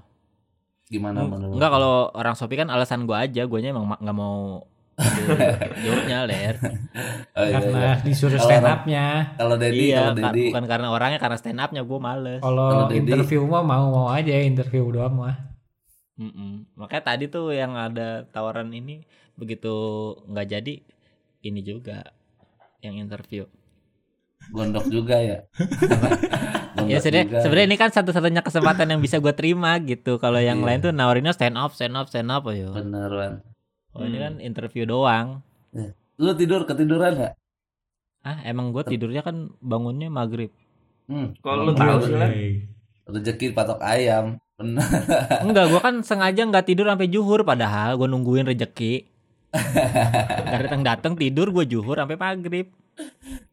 Gimana 0.92 1.24
menurut? 1.24 1.56
Enggak 1.56 1.72
kalau 1.72 1.94
orang 2.12 2.36
Shopee 2.36 2.60
kan 2.60 2.72
alasan 2.72 3.04
gua 3.04 3.28
aja, 3.28 3.44
guanya 3.44 3.72
emang 3.72 3.88
ma- 3.88 4.00
nggak 4.00 4.18
mau 4.18 4.64
jawabnya 5.84 6.30
ler. 6.30 6.56
Oh, 7.34 7.42
iya, 7.42 7.58
Karena 7.58 7.80
iya. 7.80 7.94
disuruh 8.06 8.38
stand 8.38 8.68
up-nya. 8.68 9.34
Kalau 9.34 9.56
Dedi, 9.58 9.90
iya, 9.90 10.12
kalau 10.12 10.14
ka- 10.14 10.32
Dedi, 10.32 10.44
bukan 10.52 10.66
karena 10.68 10.88
orangnya 10.92 11.20
karena 11.20 11.38
stand 11.40 11.60
up-nya 11.60 11.82
gua 11.84 12.00
males. 12.00 12.40
Kalau 12.40 12.88
interview 12.92 13.42
mah 13.44 13.64
mau-mau 13.64 14.08
aja 14.08 14.36
interview 14.40 14.88
doang 14.92 15.16
mah. 15.16 15.51
Mm-mm. 16.22 16.70
Makanya 16.78 17.04
tadi 17.04 17.26
tuh 17.26 17.50
yang 17.50 17.74
ada 17.74 18.30
tawaran 18.30 18.70
ini 18.70 19.02
begitu 19.34 19.74
nggak 20.24 20.48
jadi 20.48 20.74
ini 21.42 21.60
juga 21.60 22.06
yang 22.80 22.94
interview. 22.96 23.50
gondok 24.50 24.86
juga 24.88 25.18
ya. 25.18 25.38
Gondok 26.74 26.88
Ya 26.88 26.98
sebenarnya 26.98 27.26
juga. 27.28 27.40
sebenarnya 27.42 27.68
ini 27.68 27.78
kan 27.78 27.90
satu-satunya 27.90 28.42
kesempatan 28.42 28.88
yang 28.88 28.98
bisa 29.00 29.18
gue 29.18 29.30
terima 29.32 29.78
gitu. 29.78 30.18
Kalau 30.18 30.38
yang 30.38 30.58
Iya. 30.58 30.66
lain 30.66 30.80
tuh 30.82 30.92
nawarinnya 30.92 31.30
stand 31.30 31.54
up, 31.56 31.72
stand 31.72 31.94
up, 31.94 32.08
stand 32.08 32.30
up 32.30 32.42
ayo. 32.48 32.72
Bener 32.72 33.06
Wan. 33.08 33.34
Oh 33.92 34.02
ini 34.02 34.18
Hmm. 34.18 34.24
kan 34.24 34.34
interview 34.40 34.84
doang. 34.84 35.46
Lu 36.18 36.32
tidur 36.34 36.64
ketiduran 36.64 37.18
nggak? 37.18 37.34
Ah 38.22 38.42
emang 38.44 38.70
gue 38.70 38.82
tidurnya 38.84 39.22
kan 39.22 39.50
bangunnya 39.58 40.08
maghrib. 40.08 40.50
Hmm. 41.06 41.38
Kalau 41.38 41.62
lu 41.64 41.74
tahu 41.74 41.98
sih, 42.02 42.66
rezeki 43.04 43.52
patok 43.52 43.78
ayam. 43.80 44.42
Bener. 44.62 44.86
Enggak, 45.46 45.66
gue 45.74 45.82
kan 45.82 45.96
sengaja 46.06 46.42
nggak 46.46 46.66
tidur 46.70 46.86
sampai 46.86 47.10
juhur 47.10 47.42
padahal 47.42 47.98
gue 47.98 48.08
nungguin 48.08 48.46
rejeki. 48.46 49.10
Datang 50.48 50.82
datang 50.86 51.14
tidur 51.18 51.50
gue 51.52 51.66
juhur 51.68 51.98
sampai 51.98 52.16
maghrib. 52.16 52.70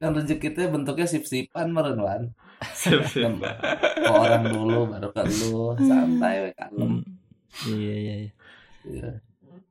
kan 0.03 0.12
rezeki 0.12 0.53
itu 0.53 0.61
bentuknya 0.68 1.07
sip-sipan 1.09 1.73
meren 1.73 1.99
Wan. 1.99 2.23
Sip, 2.75 3.01
orang 4.05 4.44
dulu 4.51 4.90
baru 4.90 5.09
ke 5.14 5.23
lu 5.25 5.79
santai 5.79 6.35
we 6.42 6.51
kalem. 6.59 7.01
Hmm. 7.01 7.03
Iya 7.71 7.94
iya. 7.97 8.14
iya. 8.18 8.33
Iya. 8.85 9.09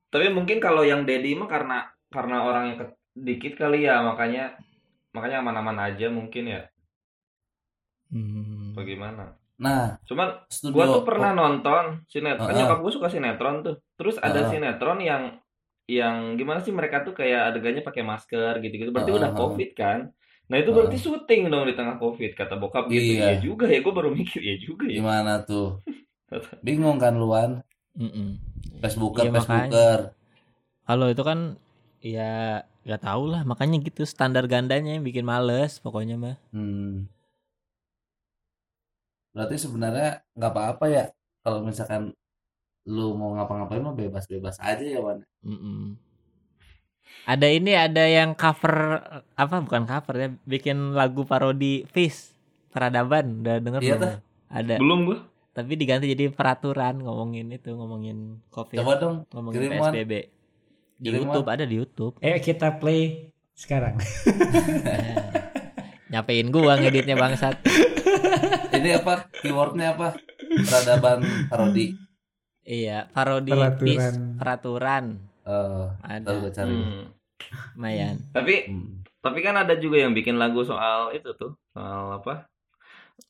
Tapi 0.07 0.31
mungkin 0.31 0.57
kalau 0.63 0.87
yang 0.87 1.03
Dedi 1.03 1.35
mah 1.35 1.51
karena 1.51 1.91
karena 2.07 2.47
orangnya 2.47 2.75
ke- 2.79 2.97
dikit 3.13 3.59
kali 3.59 3.83
ya 3.85 3.99
makanya 4.01 4.55
makanya 5.11 5.43
aman-aman 5.43 5.77
aja 5.91 6.07
mungkin 6.07 6.47
ya. 6.47 6.61
Hmm. 8.07 8.71
Bagaimana? 8.71 9.35
Nah, 9.57 9.97
Cuman 10.05 10.27
studio 10.47 10.77
gua 10.77 10.85
tuh 10.93 11.03
pernah 11.03 11.31
nonton 11.33 12.05
sinetron. 12.05 12.45
Kan 12.45 12.53
Heeh. 12.53 12.59
nyokap 12.63 12.79
gua 12.81 12.91
suka 12.93 13.07
sinetron 13.09 13.55
tuh. 13.65 13.75
Terus 13.97 14.15
ada 14.21 14.45
Heeh. 14.45 14.49
sinetron 14.53 14.99
yang 15.01 15.23
yang 15.87 16.35
gimana 16.35 16.59
sih 16.59 16.75
mereka 16.75 17.01
tuh 17.07 17.15
kayak 17.15 17.53
adegannya 17.53 17.81
pakai 17.81 18.03
masker 18.05 18.59
gitu-gitu. 18.61 18.91
Berarti 18.93 19.11
Heeh, 19.11 19.21
udah 19.23 19.31
covid 19.33 19.69
kan? 19.73 19.99
Nah 20.47 20.57
itu 20.61 20.71
berarti 20.71 20.97
syuting 21.01 21.51
dong 21.51 21.67
di 21.67 21.75
tengah 21.75 21.99
covid 21.99 22.31
kata 22.37 22.55
bokap 22.55 22.87
gitu. 22.87 23.17
Iya. 23.17 23.19
Iya 23.19 23.35
juga 23.41 23.65
ya. 23.67 23.79
Gua 23.81 23.93
baru 23.97 24.09
mikir 24.13 24.41
ya 24.45 24.55
juga 24.61 24.85
ya. 24.87 25.01
gimana 25.01 25.41
tuh? 25.43 25.81
Bingung 26.65 27.01
kan 27.01 27.17
luan? 27.17 27.65
Mm-mm. 27.97 28.37
Facebooker, 28.77 29.25
Iya, 29.25 29.31
makanya. 29.33 29.73
Facebooker. 29.73 29.99
Kalau 30.87 31.05
itu 31.09 31.23
kan 31.25 31.39
ya 31.99 32.61
nggak 32.87 33.03
tahu 33.03 33.23
lah 33.27 33.41
makanya 33.43 33.83
gitu 33.83 34.07
standar 34.07 34.45
gandanya 34.47 34.95
yang 34.95 35.03
bikin 35.03 35.25
males 35.27 35.81
pokoknya 35.81 36.15
mah. 36.15 36.35
Hmm. 36.53 37.09
Berarti 39.37 39.55
sebenarnya 39.55 40.09
nggak 40.33 40.49
apa-apa 40.49 40.85
ya 40.87 41.05
kalau 41.39 41.61
misalkan 41.61 42.09
lu 42.83 43.13
mau 43.13 43.35
ngapa-ngapain 43.35 43.77
mah 43.79 43.93
bebas-bebas 43.93 44.57
aja 44.57 44.81
ya 44.81 44.97
Wan. 44.97 45.21
Mm-mm. 45.43 45.93
Ada 47.23 47.47
ini 47.47 47.71
ada 47.71 48.01
yang 48.01 48.33
cover 48.33 48.97
apa 49.31 49.55
bukan 49.59 49.83
cover 49.83 50.15
ya 50.17 50.29
bikin 50.41 50.91
lagu 50.91 51.21
parodi 51.21 51.85
Fish 51.85 52.31
peradaban 52.69 53.43
udah 53.43 53.55
denger 53.59 53.81
Iya 53.81 53.93
belum? 53.93 54.01
tuh. 54.01 54.15
Ada 54.47 54.75
Belum 54.79 54.99
gua. 55.03 55.19
tapi 55.51 55.73
diganti 55.73 56.07
jadi 56.07 56.29
peraturan 56.29 56.97
ngomongin 56.97 57.51
itu 57.51 57.69
ngomongin 57.69 58.39
covid 58.47 58.77
Coba 58.77 58.93
dong 58.95 59.15
ngomongin 59.29 59.57
kirim. 59.59 59.71
PSBB 59.75 60.11
di 60.97 61.07
Kirim, 61.07 61.19
YouTube 61.21 61.47
ada 61.47 61.63
di 61.63 61.75
YouTube 61.75 62.13
Eh 62.19 62.39
kita 62.39 62.73
play 62.73 63.27
sekarang. 63.53 63.99
nyapain 66.07 66.47
gua 66.47 66.77
ngeditnya 66.77 67.15
bangsat 67.15 67.59
Ini 68.73 68.89
apa? 68.97 69.13
Keywordnya 69.41 69.93
apa? 69.93 70.17
Peradaban 70.39 71.19
parodi. 71.47 71.95
iya 72.61 73.07
parodi 73.07 73.55
Peraturan. 73.55 73.79
Fish 73.79 74.07
peraturan 74.35 75.05
Eh, 75.47 75.85
ada 76.03 76.27
gue 76.35 76.51
cari. 76.51 76.75
Hmm. 76.75 77.05
lumayan 77.75 78.15
Tapi 78.31 78.55
Hmm. 78.67 78.93
Tapi 79.17 79.39
kan 79.43 79.55
ada 79.55 79.75
juga 79.75 79.99
yang 79.99 80.15
bikin 80.15 80.35
lagu 80.35 80.63
soal 80.63 81.11
itu 81.11 81.35
tuh, 81.35 81.55
soal 81.71 82.15
apa? 82.15 82.47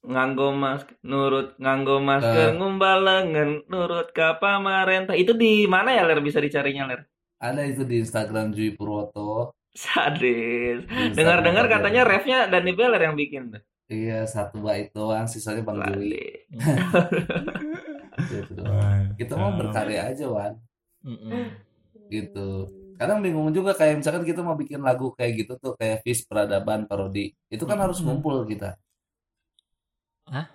Nganggo 0.06 0.52
masker, 0.52 0.93
nurut 1.02 1.58
nganggo 1.58 1.97
masker, 1.97 2.54
Eh. 2.54 2.54
ngumbal 2.54 3.02
lengan, 3.02 3.65
nurut 3.65 4.12
ka 4.12 4.38
pamarentah. 4.38 5.15
Itu 5.15 5.34
di 5.34 5.65
mana 5.65 5.95
ya, 5.95 6.06
Ler? 6.06 6.21
Bisa 6.21 6.38
dicarinya, 6.38 6.86
Ler? 6.86 7.08
Ada 7.39 7.65
itu 7.65 7.82
di 7.82 8.04
Instagram 8.04 8.52
Jui 8.52 8.76
Purwoto. 8.76 9.58
Sadis. 9.73 10.86
Dengar-dengar 11.13 11.65
Pak 11.65 11.73
katanya 11.80 12.02
refnya 12.04 12.38
Dani 12.45 12.73
Beller 12.73 13.02
yang 13.02 13.15
bikin 13.15 13.54
tuh. 13.54 13.62
Iya 13.88 14.28
satu 14.28 14.60
bait 14.60 14.91
doang, 14.91 15.23
sisanya 15.26 15.63
Bang 15.63 15.80
Jui. 15.88 16.19
Sadis. 18.17 18.43
Gitu. 18.52 18.62
Kita 19.15 19.34
mau 19.38 19.52
berkarya 19.56 20.12
aja 20.12 20.26
Wan. 20.28 20.54
Mm-mm. 21.06 21.54
gitu 22.08 22.67
kadang 22.95 23.19
bingung 23.19 23.52
juga 23.52 23.71
kayak 23.76 24.00
misalkan 24.00 24.23
kita 24.23 24.39
mau 24.39 24.56
bikin 24.56 24.80
lagu 24.80 25.12
kayak 25.13 25.43
gitu 25.45 25.54
tuh 25.60 25.76
kayak 25.76 26.02
Fish 26.04 26.23
peradaban 26.23 26.88
parodi 26.88 27.32
itu 27.47 27.63
kan 27.63 27.78
harus 27.80 28.00
Hmm. 28.00 28.15
ngumpul 28.15 28.43
kita 28.43 28.76
Hah? 30.28 30.47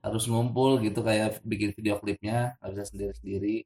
harus 0.00 0.24
ngumpul 0.26 0.78
gitu 0.82 1.02
kayak 1.02 1.38
bikin 1.42 1.70
video 1.74 1.98
klipnya 1.98 2.54
nggak 2.58 2.70
bisa 2.72 2.84
sendiri 2.90 3.12
sendiri 3.18 3.56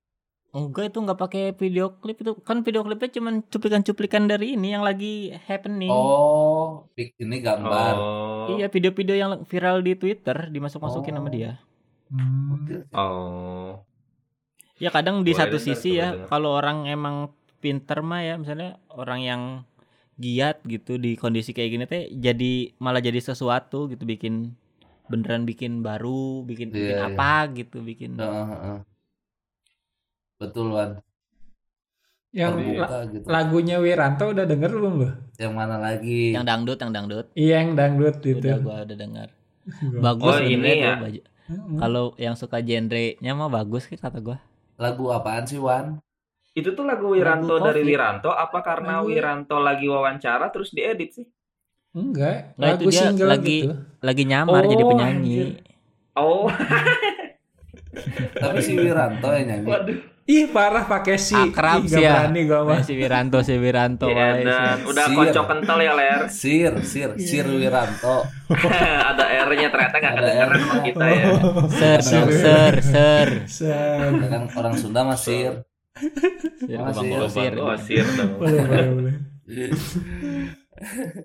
Enggak 0.56 0.88
itu 0.88 0.98
nggak 0.98 1.18
pakai 1.18 1.44
video 1.52 1.92
klip 1.94 2.16
itu 2.16 2.32
kan 2.40 2.60
video 2.60 2.80
klipnya 2.80 3.12
cuman 3.12 3.44
cuplikan-cuplikan 3.44 4.24
dari 4.24 4.56
ini 4.56 4.72
yang 4.72 4.80
lagi 4.80 5.28
happening. 5.44 5.86
oh 5.86 6.88
pik- 6.92 7.12
ini 7.18 7.36
gambar 7.38 7.94
Oh. 7.94 8.48
Iya 8.48 8.66
video-video 8.66 9.14
yang 9.14 9.32
viral 9.42 9.80
di 9.80 9.92
Twitter 9.94 10.48
dimasuk-masukin 10.48 11.12
Oh. 11.12 11.18
sama 11.18 11.28
dia. 11.28 11.60
Hmm. 12.08 12.56
Oh. 12.90 13.84
Ya 14.76 14.88
kadang 14.88 15.20
di 15.20 15.30
Boleh 15.30 15.40
satu 15.42 15.56
dengar, 15.56 15.66
sisi 15.68 15.90
ya 15.94 16.24
kalau 16.24 16.52
orang 16.52 16.86
emang 16.86 17.28
pinter 17.58 18.00
mah 18.00 18.20
ya 18.20 18.34
misalnya 18.36 18.80
orang 18.88 19.20
yang 19.20 19.42
giat 20.14 20.64
gitu 20.64 20.96
di 20.96 21.12
kondisi 21.14 21.50
kayak 21.50 21.70
gini 21.70 21.84
teh 21.84 22.08
jadi 22.10 22.72
malah 22.78 23.00
jadi 23.00 23.18
sesuatu 23.18 23.84
gitu 23.86 24.04
bikin 24.04 24.56
beneran 25.06 25.44
bikin 25.44 25.80
baru 25.80 26.40
bikin 26.42 26.68
bikin 26.68 26.94
Iya, 26.94 27.02
iya. 27.02 27.08
apa 27.10 27.32
gitu 27.52 27.80
bikin 27.80 28.16
Heeh, 28.16 28.46
heeh. 28.46 28.78
Betul 30.36 30.68
Wan 30.70 31.00
Yang 32.30 32.52
terbuka 32.54 32.84
la- 32.86 33.06
gitu 33.06 33.24
lagunya 33.26 33.76
Wiranto 33.78 34.24
udah 34.28 34.44
denger 34.44 34.70
belum 34.70 34.94
lo? 34.98 35.10
yang 35.34 35.52
mana 35.52 35.76
lagi 35.78 36.32
yang 36.32 36.44
dangdut 36.44 36.76
yang 36.76 36.92
dangdut 36.92 37.26
Iya 37.32 37.54
yang 37.60 37.72
dangdut 37.72 38.16
gitu. 38.20 38.36
udah 38.38 38.56
gua 38.58 38.76
udah 38.82 38.96
dengar 38.96 39.28
bagus 39.96 40.34
Oh, 40.34 40.40
ini 40.42 40.70
ya. 40.78 40.94
baju. 40.96 41.20
Hmm. 41.46 41.78
kalau 41.78 42.04
yang 42.16 42.34
suka 42.34 42.58
genrenya 42.58 43.32
mah 43.32 43.48
bagus 43.48 43.86
sih 43.86 43.94
kata 43.94 44.18
gua 44.18 44.36
lagu 44.76 45.08
apaan 45.08 45.44
sih 45.44 45.56
Wan 45.56 46.00
Itu 46.52 46.72
tuh 46.72 46.84
lagu 46.84 47.10
Wiranto 47.10 47.52
Lagu 47.54 47.64
dari 47.66 47.80
Covid. 47.80 47.90
Wiranto 47.90 48.30
apa 48.30 48.58
karena 48.60 48.98
Lagu- 48.98 49.08
Wiranto 49.08 49.56
lagi 49.58 49.86
wawancara 49.86 50.48
terus 50.48 50.70
diedit 50.70 51.12
sih? 51.12 51.26
Enggak, 51.92 52.52
Nggak, 52.54 52.68
itu 52.70 52.76
lagu 52.78 52.84
dia 52.86 53.00
single 53.02 53.28
lagi- 53.28 53.62
gitu. 53.62 53.74
lagi 54.00 54.22
nyamar 54.24 54.62
jadi 54.64 54.80
Oh, 54.80 54.88
penyanyi 54.90 55.16
anjir. 55.36 55.48
Oh, 56.14 56.44
tapi 58.34 58.58
si 58.58 58.72
Wiranto 58.74 59.28
yang 59.30 59.46
nyanyi 59.46 59.66
waduh. 59.66 59.98
Ih 60.26 60.50
parah 60.50 60.84
pakai 60.84 61.22
si. 61.22 61.38
Akrab 61.38 61.86
Ih, 61.86 61.88
sih 61.88 61.96
gak 61.96 62.02
ya. 62.02 62.12
berani 62.26 62.40
gua 62.44 62.60
mah. 62.66 62.82
Si 62.82 62.92
Wiranto, 62.98 63.38
si 63.46 63.54
Wiranto. 63.54 64.10
Iya, 64.10 64.26
wae 64.34 64.42
dan 64.42 64.74
sih. 64.74 64.90
udah 64.90 65.06
Sir. 65.06 65.14
kocok 65.14 65.44
kental 65.46 65.78
ya 65.78 65.92
ler. 65.94 66.20
Sir, 66.26 66.72
Sir, 66.82 67.10
Sir 67.14 67.46
Wiranto. 67.46 68.16
ada 69.14 69.24
R-nya 69.46 69.68
ternyata 69.70 69.96
nggak 69.96 70.12
Ada 70.12 70.18
kedengeran 70.18 70.50
R-nya. 70.50 70.66
sama 70.66 70.82
kita 70.82 71.04
ya. 71.06 71.24
Dong, 71.30 71.70
ser, 71.70 72.74
ser. 72.82 73.28
Set. 73.46 74.12
Ya 74.18 74.26
kan 74.26 74.42
orang 74.50 74.74
Sunda 74.74 75.00
mah 75.06 75.14
Sir. 75.14 75.62
Sir. 75.94 76.78
Bang 76.82 77.30
Sir. 77.30 77.52
Oh, 77.56 77.78
sir 77.78 78.04
dong. 78.18 78.30
Boleh, 78.36 78.62
boleh, 78.66 78.86
boleh. 78.90 79.14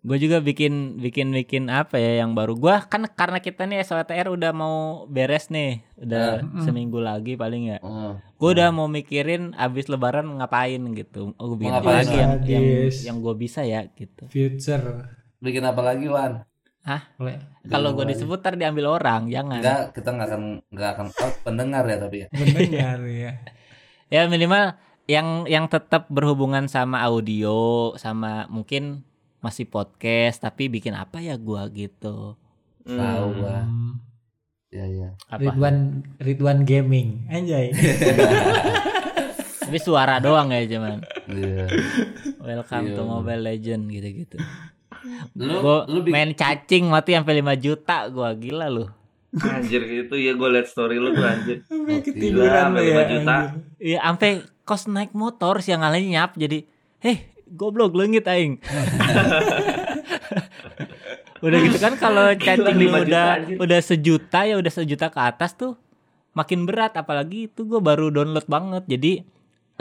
Gue 0.01 0.17
juga 0.17 0.39
bikin 0.39 0.97
bikin 0.97 1.35
bikin 1.35 1.67
apa 1.67 1.99
ya 1.99 2.23
yang 2.23 2.31
baru. 2.33 2.55
Gua 2.55 2.83
kan 2.87 3.03
karena 3.07 3.43
kita 3.43 3.67
nih 3.67 3.83
SOTR 3.83 4.31
udah 4.31 4.51
mau 4.55 4.75
beres 5.07 5.51
nih, 5.51 5.83
udah 5.99 6.41
Hmm. 6.41 6.63
seminggu 6.63 6.99
lagi 7.03 7.35
paling 7.35 7.75
ya. 7.75 7.77
Oh. 7.83 8.17
Gue 8.39 8.55
udah 8.57 8.71
mau 8.71 8.87
mikirin 8.87 9.53
abis 9.55 9.91
Lebaran 9.91 10.27
ngapain 10.39 10.81
gitu. 10.95 11.35
Oh, 11.35 11.53
gue 11.53 11.67
bikin 11.67 11.73
Mau 11.75 11.81
apa 11.83 11.89
ngapain, 11.91 12.01
lagi 12.07 12.15
yang 12.17 12.33
yang, 12.47 12.65
yang 12.91 13.17
gue 13.19 13.35
bisa 13.35 13.61
ya 13.67 13.85
gitu. 13.91 14.25
Future. 14.31 15.11
Bikin 15.41 15.63
apa 15.65 15.81
lagi, 15.81 16.05
Wan? 16.07 16.45
Boleh. 17.21 17.37
Kalau 17.69 17.93
gue 17.93 18.09
disebut 18.09 18.41
ntar 18.41 18.57
diambil 18.57 18.97
orang, 18.97 19.29
jangan. 19.29 19.61
Enggak, 19.61 19.93
kita 19.93 20.09
nggak 20.17 20.27
akan 20.33 20.43
nggak 20.73 20.89
akan 20.97 21.07
oh, 21.13 21.33
pendengar 21.45 21.83
ya 21.85 21.97
tapi 22.01 22.15
ya. 22.25 22.27
Mendengar 22.33 22.99
ya. 23.25 23.31
Ya 24.09 24.21
minimal 24.25 24.75
yang 25.05 25.45
yang 25.45 25.65
tetap 25.69 26.09
berhubungan 26.09 26.65
sama 26.65 27.05
audio, 27.05 27.93
sama 28.01 28.49
mungkin 28.49 29.05
masih 29.41 29.65
podcast 29.65 30.37
tapi 30.39 30.69
bikin 30.69 30.93
apa 30.93 31.17
ya 31.17 31.33
gua 31.35 31.65
gitu. 31.67 32.37
Tahu 32.81 33.25
Hmm. 33.27 33.37
gua. 33.37 33.57
Hmm. 33.65 33.93
Ya 34.71 34.85
ya. 34.87 35.09
Apa? 35.27 35.41
Ridwan 35.43 35.77
Ridwan 36.15 36.59
Gaming. 36.63 37.27
Anjay. 37.27 37.75
Tapi 39.61 39.77
suara 39.77 40.19
doang 40.19 40.51
ya 40.51 40.63
cuman. 40.65 40.99
Iya. 41.27 41.65
Welcome 42.39 42.85
Iya. 42.87 42.95
to 42.95 43.03
Mobile 43.03 43.43
Legend 43.45 43.83
gitu-gitu. 43.87 44.37
Lu 45.35 45.59
Gua 45.59 45.83
lu 45.87 46.05
main 46.05 46.31
cacing 46.31 46.87
mati 46.87 47.15
sampai 47.15 47.41
5 47.41 47.55
juta 47.57 48.07
gua 48.07 48.31
gila 48.31 48.67
lu. 48.67 48.85
Anjir 49.31 49.79
gitu 49.83 50.19
ya 50.19 50.35
gue 50.35 50.49
liat 50.51 50.67
story 50.67 50.99
lu 50.99 51.15
tuh 51.15 51.23
anjir. 51.23 51.63
Ketiduran 52.03 52.75
Gila, 52.75 52.81
ya. 52.83 52.95
5 52.99 53.11
juta. 53.11 53.35
anjir. 53.47 53.59
Iya 53.79 53.99
sampai 54.03 54.31
kos 54.61 54.83
naik 54.87 55.11
motor 55.11 55.63
siang 55.63 55.81
nyap 55.83 56.35
jadi 56.35 56.67
heh 56.99 57.19
goblok 57.51 57.93
leungit 57.95 58.25
aing. 58.27 58.59
udah 61.41 61.57
gitu 61.57 61.77
kan 61.81 61.97
kalau 61.97 62.37
lu 62.37 62.37
5 62.37 62.77
juta, 62.77 63.01
udah 63.01 63.25
udah 63.57 63.79
sejuta 63.81 64.39
ya 64.45 64.55
udah 64.61 64.71
sejuta 64.71 65.09
ke 65.09 65.19
atas 65.19 65.57
tuh 65.57 65.75
makin 66.37 66.63
berat. 66.69 66.95
Apalagi 66.95 67.51
itu 67.51 67.67
gue 67.67 67.81
baru 67.81 68.13
download 68.13 68.47
banget. 68.47 68.83
Jadi 68.87 69.13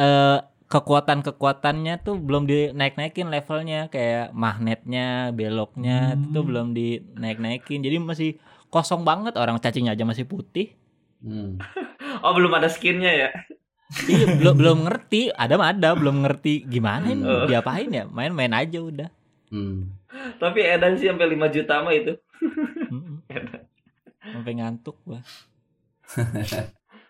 eh 0.01 0.39
kekuatan 0.71 1.27
kekuatannya 1.27 1.99
tuh 2.07 2.17
belum 2.19 2.47
dinaik 2.49 2.97
naikin 2.97 3.29
levelnya. 3.29 3.93
Kayak 3.93 4.33
magnetnya 4.33 5.31
beloknya 5.37 6.17
itu 6.17 6.27
tuh 6.35 6.43
belum 6.47 6.73
dinaik 6.73 7.39
naikin 7.39 7.85
jadi 7.85 8.01
masih 8.01 8.41
kosong 8.73 9.05
banget. 9.07 9.37
Orang 9.37 9.61
cacingnya 9.61 9.95
aja 9.95 10.05
masih 10.09 10.27
putih. 10.27 10.75
Hmm. 11.21 11.61
Oh 12.21 12.37
belum 12.37 12.53
ada 12.53 12.69
skinnya 12.69 13.13
ya? 13.17 13.31
Iya 14.07 14.27
belum 14.33 14.55
belum 14.55 14.79
ngerti 14.85 15.21
ada 15.33 15.55
mah 15.55 15.71
ada 15.71 15.93
belum 15.93 16.23
ngerti 16.23 16.63
gimana 16.65 17.07
ini 17.07 17.23
Hmm. 17.23 17.47
diapain 17.47 17.89
ya 17.89 18.05
main-main 18.07 18.53
aja 18.53 18.79
udah 18.81 19.11
Hmm. 19.51 19.99
Tapi 20.39 20.63
Edan 20.63 20.95
sih 20.95 21.07
sampai 21.07 21.27
5 21.29 21.51
juta 21.51 21.83
mah 21.83 21.91
itu. 21.91 22.15
Sampai 24.23 24.53
ngantuk 24.55 24.95
gua 25.03 25.19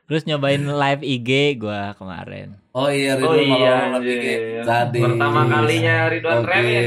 terus 0.04 0.24
nyobain 0.24 0.58
live 0.58 1.02
IG 1.02 1.30
gua 1.56 1.92
kemarin 1.94 2.56
Oh 2.72 2.86
iya 2.86 3.14
Oh 3.14 3.30
Ridwan 3.30 3.60
iya, 3.60 3.76
lagi 3.90 4.14
anjir. 4.14 4.62
tadi. 4.62 5.00
Pertama 5.02 5.40
kalinya 5.44 5.96
Ridwan. 6.06 6.38
Rem 6.44 6.64
ya. 6.64 6.82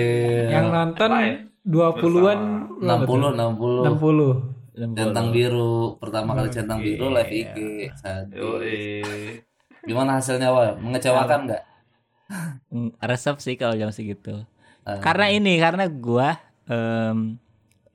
Yang 0.49 0.65
nonton 0.69 1.09
ya? 1.11 1.31
20-an 1.63 2.39
berapa 2.79 3.03
60 3.03 3.13
tuh? 3.13 3.31
60. 3.35 4.73
60. 4.73 4.97
Centang 4.97 5.27
biru, 5.29 5.75
pertama 5.99 6.29
kali 6.33 6.49
centang 6.49 6.79
biru 6.79 7.11
live 7.11 7.29
IG. 7.29 7.57
Sadis. 7.93 9.43
Gimana 9.83 10.17
hasilnya, 10.17 10.49
Wal? 10.49 10.79
Mengecewakan 10.79 11.39
nggak? 11.45 11.63
Mm, 12.71 12.95
resep 12.97 13.35
sih 13.37 13.55
kalau 13.55 13.75
jam 13.75 13.91
segitu 13.91 14.47
Ah. 14.83 14.99
karena 14.99 15.29
ini 15.29 15.55
karena 15.55 15.87
gua 15.87 16.35
em, 16.65 17.39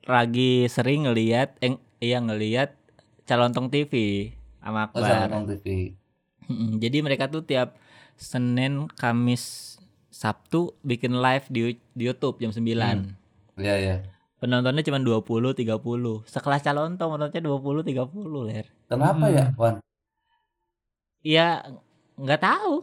lagi 0.01 0.65
sering 0.65 1.05
ngelihat 1.05 1.53
eh, 1.59 1.77
iya 1.99 2.17
ngelihat 2.17 2.73
calontong 3.25 3.69
TV 3.69 3.93
sama 4.57 4.89
Oh, 4.89 5.01
sama 5.01 5.45
TV. 5.45 5.93
Jadi 6.81 6.97
mereka 6.99 7.29
tuh 7.29 7.45
tiap 7.45 7.77
Senin, 8.15 8.89
Kamis, 8.89 9.77
Sabtu 10.09 10.73
bikin 10.81 11.13
live 11.13 11.45
di, 11.47 11.61
di 11.93 12.03
YouTube 12.03 12.41
jam 12.41 12.49
9. 12.49 13.13
Iya, 13.55 13.75
iya. 13.77 13.95
Penontonnya 14.39 14.81
cuma 14.81 14.97
20 14.97 15.53
30. 15.53 15.77
Sekelas 16.25 16.65
calontong 16.65 17.09
penontonnya 17.11 17.43
20 17.43 17.85
30, 17.85 18.09
Ler. 18.43 18.65
Kenapa 18.89 19.29
Hmm. 19.29 19.35
ya, 19.35 19.45
Wan? 19.53 19.77
Iya, 21.21 21.63
nggak 22.15 22.41
tahu. 22.41 22.73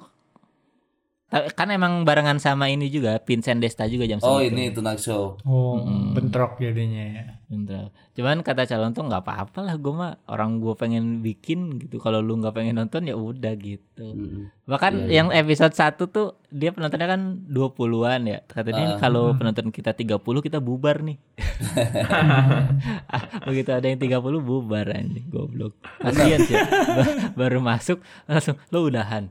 Ta- 1.27 1.51
Kan 1.53 1.69
emang 1.71 2.07
barengan 2.07 2.39
sama 2.39 2.71
ini 2.71 2.87
juga 2.87 3.19
Vincent 3.19 3.59
Desta 3.59 3.89
juga 3.89 4.07
jam 4.07 4.21
Oh, 4.23 4.39
ini 4.39 4.71
Tonight 4.71 5.01
Show. 5.01 5.41
Oh, 5.43 5.81
Mm-mm. 5.81 6.15
bentrok 6.15 6.61
jadinya 6.61 7.03
ya. 7.03 7.27
Bentar. 7.47 7.95
Cuman 8.13 8.43
kata 8.43 8.67
calontong 8.67 9.07
nggak 9.07 9.23
apa-apa 9.23 9.63
lah 9.63 9.75
gue 9.75 9.89
mah 9.89 10.19
orang 10.27 10.59
gue 10.59 10.75
pengen 10.75 11.23
bikin 11.23 11.79
gitu. 11.79 11.97
Kalau 11.97 12.19
lu 12.19 12.35
nggak 12.37 12.51
pengen 12.53 12.75
nonton 12.75 13.07
ya 13.07 13.15
udah 13.15 13.55
gitu. 13.55 14.03
Mm-mm. 14.03 14.51
Bahkan 14.65 15.07
Iya, 15.07 15.23
yang 15.23 15.29
episode 15.31 15.71
1 15.71 15.95
tuh 16.07 16.35
dia 16.49 16.71
penontonnya 16.71 17.07
kan 17.07 17.23
20-an 17.47 18.21
ya. 18.25 18.39
Katanya 18.43 18.87
Ah. 18.89 18.99
kalau 18.99 19.31
penonton 19.33 19.71
kita 19.71 19.95
30 19.95 20.19
kita 20.43 20.59
bubar 20.59 21.07
nih. 21.07 21.23
Begitu 23.47 23.71
ada 23.71 23.87
yang 23.87 24.01
30 24.01 24.11
bubar 24.41 24.91
anjing 24.91 25.27
goblok. 25.29 25.79
Kasihan 25.97 26.43
sih. 26.43 26.59
Ba- 26.59 27.31
Baru 27.39 27.63
masuk 27.63 27.99
langsung 28.25 28.59
lo 28.69 28.83
udahan. 28.85 29.31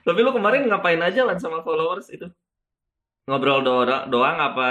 Tapi 0.00 0.18
lu 0.18 0.32
kemarin 0.32 0.64
ngapain 0.64 0.98
aja 0.98 1.20
lan 1.22 1.36
sama 1.36 1.60
followers 1.60 2.08
itu? 2.08 2.32
Ngobrol 3.24 3.60
doang, 3.60 4.08
doang 4.08 4.36
apa 4.36 4.64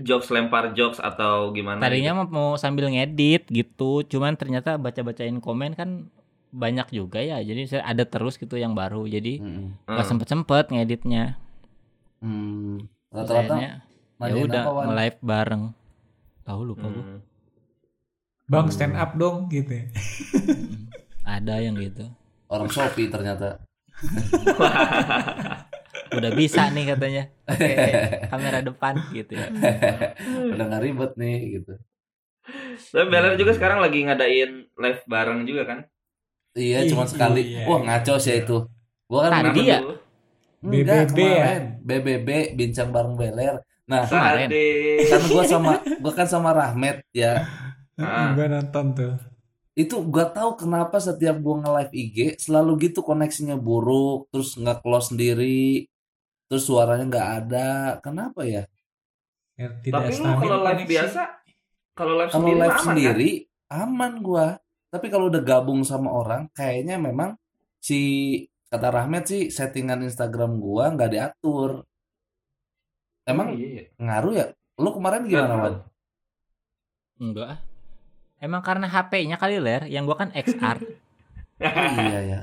jokes 0.00 0.30
lempar 0.30 0.74
jokes 0.74 0.98
atau 0.98 1.54
gimana? 1.54 1.78
Tadinya 1.78 2.22
mau, 2.22 2.26
mau 2.26 2.50
sambil 2.58 2.90
ngedit 2.90 3.46
gitu, 3.46 4.02
cuman 4.02 4.34
ternyata 4.34 4.74
baca-bacain 4.74 5.38
komen 5.38 5.78
kan 5.78 6.10
banyak 6.54 6.86
juga 6.94 7.18
ya. 7.18 7.42
Jadi 7.42 7.66
saya 7.66 7.82
ada 7.86 8.06
terus 8.06 8.38
gitu 8.38 8.54
yang 8.54 8.74
baru. 8.74 9.06
Jadi 9.06 9.42
gitu? 9.42 9.74
nggak 9.86 10.06
sempet-sempet 10.06 10.70
ngeditnya. 10.70 11.38
Hmm. 12.22 12.86
Rata-rata 13.10 13.54
akhirnya 13.54 13.70
ya 14.24 14.34
udah 14.46 14.64
nge-live 14.88 15.18
bareng. 15.22 15.62
Tahu 16.44 16.60
lupa 16.62 16.86
gua. 16.90 17.02
Hmm. 17.04 17.20
Bang 18.44 18.66
Hmm. 18.68 18.74
stand 18.74 18.94
up 18.94 19.16
dong 19.16 19.48
gitu. 19.50 19.72
ya. 19.72 19.86
Ada 21.24 21.64
yang 21.64 21.74
gitu. 21.80 22.06
Orang 22.48 22.68
Shopee 22.70 23.08
ternyata. 23.08 23.62
Udah 26.14 26.32
bisa 26.32 26.70
nih 26.70 26.84
katanya. 26.94 27.22
Pakai 27.44 27.74
kamera 28.30 28.58
depan 28.62 28.94
gitu 29.10 29.32
ya. 29.34 29.48
Udah 30.54 30.64
nggak 30.70 30.82
ribet 30.82 31.12
nih 31.18 31.38
gitu. 31.60 31.74
Tapi 32.92 33.06
Beler 33.08 33.34
juga 33.40 33.52
sekarang 33.56 33.80
lagi 33.80 34.04
ngadain 34.04 34.68
live 34.68 35.02
bareng 35.08 35.48
juga 35.48 35.62
kan? 35.64 35.78
Iya, 36.54 36.86
cuma 36.86 37.08
sekali. 37.08 37.42
iya, 37.56 37.66
Wah, 37.66 37.82
ngaco 37.82 38.14
sih 38.20 38.44
itu. 38.44 38.68
Gua 39.10 39.26
kan 39.26 39.32
Tadi 39.42 39.42
Kenapa 39.42 39.62
ya? 39.64 39.78
Enggak, 40.64 41.12
BBB 41.12 41.18
ya? 41.18 41.46
BBB 41.82 42.28
bincang 42.56 42.88
bareng 42.94 43.14
Beler. 43.18 43.54
Nah, 43.84 44.08
Kemarin. 44.08 44.48
Kan 45.10 45.22
gua 45.28 45.42
sama 45.44 45.72
gua 46.00 46.12
kan 46.14 46.28
sama 46.28 46.50
Rahmat 46.54 47.04
ya. 47.12 47.44
Ah. 47.98 48.32
Gue 48.32 48.46
nonton 48.48 48.86
tuh. 48.96 49.14
Itu 49.74 50.06
gua 50.06 50.30
tahu 50.30 50.54
kenapa 50.56 51.02
setiap 51.02 51.36
gua 51.42 51.60
nge-live 51.60 51.92
IG 51.92 52.18
selalu 52.38 52.90
gitu 52.90 53.02
koneksinya 53.02 53.58
buruk, 53.58 54.30
terus 54.30 54.54
nggak 54.54 54.80
close 54.80 55.12
sendiri, 55.12 55.90
terus 56.54 56.70
suaranya 56.70 57.02
nggak 57.10 57.28
ada. 57.42 57.98
Kenapa 57.98 58.46
ya? 58.46 58.62
Ya, 59.58 59.74
tidak 59.82 60.06
Tapi 60.06 60.22
lu 60.22 60.30
kalau 60.38 60.58
live 60.62 60.86
biasa, 60.86 61.20
kalau 61.98 62.14
live 62.14 62.30
Kalau 62.30 62.46
sendiri 62.46 62.62
live 62.62 62.70
aman 62.70 62.86
sendiri 62.86 63.30
aman 63.74 64.12
gua. 64.22 64.46
Tapi 64.94 65.06
kalau 65.10 65.26
udah 65.26 65.42
gabung 65.42 65.82
sama 65.82 66.14
orang, 66.14 66.46
kayaknya 66.54 66.94
memang 67.02 67.34
si 67.82 67.98
kata 68.70 68.94
Rahmat 68.94 69.26
sih 69.26 69.42
settingan 69.50 70.06
Instagram 70.06 70.62
gua 70.62 70.94
nggak 70.94 71.10
diatur. 71.10 71.82
kan? 73.26 73.34
Emang 73.34 73.58
Iya, 73.58 73.66
iya. 73.66 73.84
ngaruh 73.98 74.34
ya? 74.38 74.46
Lu 74.78 74.94
kemarin 74.94 75.26
gimana, 75.26 75.54
Wan? 75.58 75.74
Enggak. 77.18 77.66
Emang 78.38 78.62
karena 78.62 78.86
HP-nya 78.86 79.42
kali 79.42 79.58
ler, 79.58 79.90
yang 79.90 80.06
gua 80.06 80.22
kan 80.22 80.30
XR. 80.30 80.78
Iya 81.62 82.20
ya. 82.24 82.40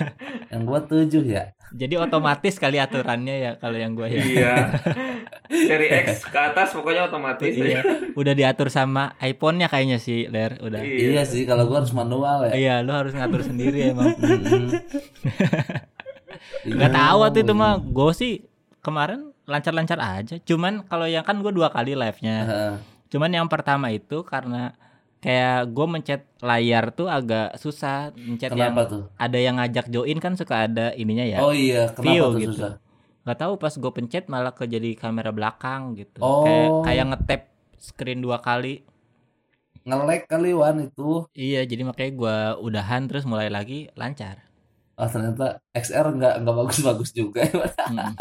Yang 0.52 0.62
gua 0.64 0.80
tujuh 0.88 1.24
ya. 1.24 1.52
Jadi 1.74 1.94
otomatis 1.98 2.54
kali 2.56 2.78
aturannya 2.78 3.34
ya 3.42 3.52
kalau 3.58 3.74
yang 3.74 3.98
gua 3.98 4.06
ya. 4.06 4.22
Iya. 4.22 4.54
Seri 5.68 5.90
X 5.90 6.24
ke 6.30 6.38
atas 6.38 6.72
pokoknya 6.72 7.10
otomatis. 7.10 7.50
Iya, 7.50 7.82
udah 8.14 8.32
diatur 8.32 8.70
sama 8.70 9.18
iPhone-nya 9.18 9.66
kayaknya 9.66 9.98
sih, 9.98 10.30
Ler, 10.30 10.56
udah. 10.62 10.80
Iya 10.80 11.26
sih 11.26 11.44
kalau 11.44 11.66
gua 11.66 11.82
harus 11.82 11.92
manual 11.92 12.48
ya. 12.48 12.52
Iya, 12.54 12.74
lu 12.86 12.94
harus 12.94 13.12
ngatur 13.12 13.42
sendiri 13.50 13.90
emang. 13.92 14.14
Iya, 16.64 16.88
tahu 16.88 17.16
waktu 17.26 17.38
itu 17.44 17.52
iya. 17.52 17.60
mah 17.60 17.72
gue 17.76 18.12
sih 18.16 18.32
kemarin 18.80 19.34
lancar-lancar 19.44 19.98
aja. 20.00 20.36
Cuman 20.40 20.88
kalau 20.88 21.04
yang 21.04 21.26
kan 21.26 21.40
gue 21.44 21.52
dua 21.52 21.68
kali 21.68 21.92
live-nya. 21.92 22.36
Heeh. 22.44 22.74
Cuman 23.12 23.30
yang 23.30 23.46
pertama 23.46 23.92
itu 23.92 24.24
karena 24.24 24.72
kayak 25.24 25.72
gue 25.72 25.86
mencet 25.88 26.22
layar 26.44 26.92
tuh 26.92 27.08
agak 27.08 27.56
susah 27.56 28.12
mencet 28.12 28.52
yang 28.52 28.76
Kenapa 28.76 28.82
tuh? 28.84 29.02
ada 29.16 29.38
yang 29.40 29.56
ngajak 29.56 29.88
join 29.88 30.20
kan 30.20 30.36
suka 30.36 30.68
ada 30.68 30.92
ininya 30.92 31.24
ya. 31.24 31.40
Oh 31.40 31.48
iya, 31.48 31.88
kenapa 31.96 32.12
View 32.12 32.24
tuh 32.28 32.40
gitu. 32.44 32.52
susah? 32.52 32.72
Nggak 33.24 33.38
tahu 33.40 33.52
pas 33.56 33.72
gue 33.72 33.92
pencet 33.96 34.24
malah 34.28 34.52
ke 34.52 34.68
jadi 34.68 34.92
kamera 34.92 35.32
belakang 35.32 35.96
gitu. 35.96 36.20
Oh. 36.20 36.44
Kayak 36.44 36.68
kayak 36.84 37.04
ngetap 37.08 37.42
screen 37.80 38.20
dua 38.20 38.44
kali. 38.44 38.84
Ngelek 39.84 40.28
kali 40.28 40.52
Wan 40.52 40.80
itu. 40.80 41.28
Iya, 41.32 41.64
jadi 41.64 41.84
makanya 41.84 42.12
gua 42.16 42.36
udahan 42.56 43.04
terus 43.04 43.24
mulai 43.24 43.52
lagi 43.52 43.88
lancar. 43.92 44.40
Ah 44.96 45.08
ternyata 45.08 45.60
XR 45.72 46.16
nggak 46.16 46.34
nggak 46.40 46.56
bagus-bagus 46.56 47.12
juga. 47.12 47.44
Mm. 47.92 48.12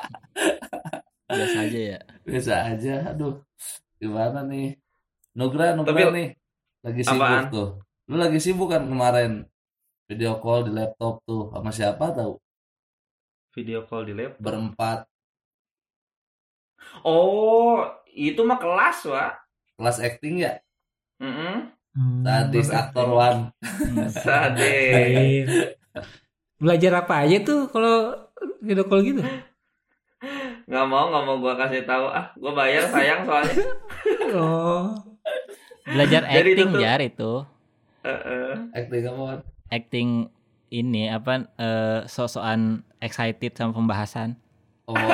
Biasa 1.23 1.57
aja 1.63 1.79
ya. 1.95 1.99
Biasa 2.23 2.53
aja. 2.67 2.95
Aduh, 3.11 3.39
gimana 3.95 4.43
nih? 4.43 4.75
Nugra, 5.33 5.71
Nugra 5.73 5.95
Tapi- 5.95 6.11
nih 6.11 6.27
lagi 6.83 7.01
sibuk 7.01 7.23
Apaan? 7.23 7.45
tuh. 7.49 7.69
Lu 8.05 8.15
lagi 8.15 8.37
sibuk 8.37 8.67
kan 8.67 8.83
kemarin 8.83 9.47
video 10.05 10.37
call 10.37 10.67
di 10.67 10.71
laptop 10.71 11.23
tuh 11.23 11.47
sama 11.49 11.71
siapa 11.71 12.11
tahu? 12.11 12.35
Video 13.53 13.83
call 13.83 14.03
di 14.05 14.13
laptop. 14.13 14.41
Berempat 14.41 14.99
Oh, 17.01 17.79
itu 18.05 18.43
mah 18.43 18.59
kelas, 18.59 19.07
Wak. 19.07 19.31
kelas 19.73 19.97
acting 19.99 20.43
ya. 20.43 20.59
Mm 21.17 21.71
Hmm, 21.93 22.25
Sadis 22.25 22.67
berat. 22.67 22.79
aktor 22.83 23.07
Wan. 23.07 23.37
Sadis. 24.25 25.45
Belajar 26.57 27.05
apa 27.05 27.21
aja 27.21 27.37
tuh 27.39 27.69
kalau 27.69 28.17
video 28.59 28.81
call 28.83 29.05
gitu? 29.05 29.21
Nggak 30.65 30.85
mau, 30.89 31.13
nggak 31.13 31.23
mau 31.23 31.37
gua 31.37 31.53
kasih 31.53 31.85
tahu. 31.85 32.09
Ah, 32.09 32.33
gua 32.33 32.51
bayar 32.51 32.89
sayang 32.89 33.29
soalnya. 33.29 33.55
Oh, 34.33 34.89
Belajar 35.85 36.21
Jadi 36.29 36.49
itu 36.49 36.55
acting 36.55 36.69
tuh- 36.69 36.81
jar 36.81 36.99
itu. 36.99 37.31
Heeh. 38.03 38.51
Acting 38.71 39.03
apa? 39.05 39.23
Acting 39.67 40.09
ini 40.69 41.03
apa 41.07 41.33
eh, 41.53 41.99
sok-sokan 42.05 42.61
excited 42.97 43.53
sama 43.53 43.71
pembahasan. 43.71 44.35
Oh, 44.83 44.99
Oh, 44.99 45.07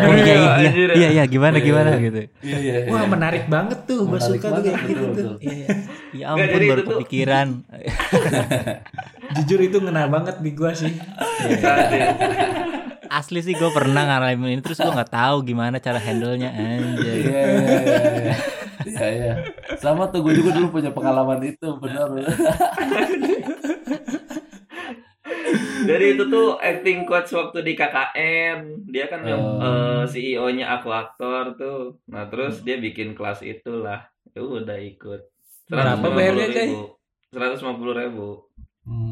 oh 0.00 0.14
iya, 0.14 0.32
iya, 0.32 0.48
anjir. 0.64 0.88
iya, 0.92 1.08
iya, 1.12 1.24
gimana, 1.26 1.60
Iya, 1.60 1.62
gimana 1.62 1.90
iya. 1.92 2.00
gitu. 2.00 2.20
iya 2.40 2.56
iya. 2.58 2.74
iya. 2.78 2.88
wah 2.88 3.04
menarik 3.04 3.44
banget 3.46 3.84
tuh. 3.84 4.08
Gue 4.08 4.16
suka 4.16 4.40
tuh 4.40 4.48
banget, 4.50 4.72
kayak 4.72 4.88
gitu 4.88 4.88
betul, 4.88 5.04
tuh. 5.04 5.12
betul. 5.12 5.34
Iya, 5.38 5.52
iya. 5.52 5.66
Ya 5.68 6.24
Nggak, 6.24 6.28
ampun 6.32 6.48
jadi 6.48 6.66
baru 6.66 6.80
itu 6.80 6.90
kepikiran. 6.90 7.48
Jujur 9.36 9.60
itu 9.60 9.76
ngena 9.78 10.02
banget 10.06 10.36
di 10.38 10.50
gua 10.52 10.72
sih. 10.72 10.92
Sadis. 11.54 12.04
Asli 13.06 13.40
sih 13.42 13.52
gue 13.52 13.70
pernah 13.70 14.02
ngalamin 14.06 14.50
ini 14.50 14.62
terus 14.62 14.78
gue 14.78 14.88
nggak 14.88 15.12
tahu 15.12 15.44
gimana 15.44 15.76
cara 15.76 16.00
handle-nya 16.00 16.48
anjir. 16.48 17.12
Iya 17.18 17.42
iya 17.44 17.44
iya. 17.44 18.34
Iya. 18.84 19.06
Iya. 19.08 19.32
Sama 19.76 20.08
tuh 20.08 20.22
gue 20.22 20.34
juga 20.34 20.50
dulu 20.52 20.68
punya 20.72 20.90
pengalaman 20.90 21.40
itu 21.42 21.68
benar. 21.76 22.08
Jadi 25.82 26.04
itu 26.14 26.24
tuh 26.24 26.56
acting 26.56 27.02
coach 27.04 27.30
waktu 27.32 27.58
di 27.60 27.72
KKN. 27.74 28.58
Dia 28.86 29.06
kan 29.06 29.20
yang 29.22 29.42
Oh. 29.42 29.58
eh, 29.58 30.02
CEO-nya 30.06 30.70
aku 30.72 30.88
aktor 30.88 31.54
tuh. 31.54 31.98
Nah, 32.06 32.26
terus 32.26 32.62
dia 32.62 32.78
bikin 32.78 33.12
kelas 33.12 33.42
itulah. 33.42 34.06
Ya 34.30 34.40
udah 34.40 34.78
ikut. 34.78 35.20
Berapa 35.66 36.06
bayarnya, 36.06 36.48
lima 37.32 37.72
puluh 37.74 37.94
ribu. 37.94 38.26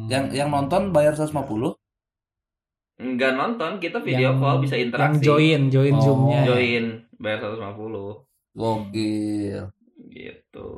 Yang 0.07 0.35
yang 0.35 0.51
nonton 0.51 0.91
bayar 0.91 1.15
150? 1.15 1.75
Enggak 3.01 3.33
nonton, 3.33 3.81
kita 3.81 3.99
video 3.99 4.31
Yang- 4.31 4.39
call 4.39 4.57
bisa 4.61 4.75
Yang 4.77 4.85
interaksi. 4.85 5.23
join, 5.25 5.61
join 5.71 5.95
Oh. 5.97 6.03
zoomnya. 6.03 6.41
Join 6.45 6.85
bayar 7.17 7.39
150 7.41 8.29
Gokil. 8.55 9.71
gitu. 10.11 10.71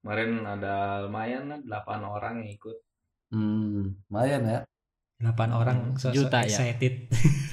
Kemarin 0.00 0.44
ada 0.44 1.04
lumayan 1.04 1.48
lah 1.48 1.60
8 1.84 2.00
orang 2.04 2.34
yang 2.44 2.50
ikut. 2.52 2.76
Hmm, 3.32 3.96
lumayan 4.08 4.42
ya. 4.44 4.58
8 5.20 5.52
orang 5.52 5.78
sosok 5.96 6.28
Juta 6.28 6.44
ya? 6.44 6.48
excited. 6.48 6.94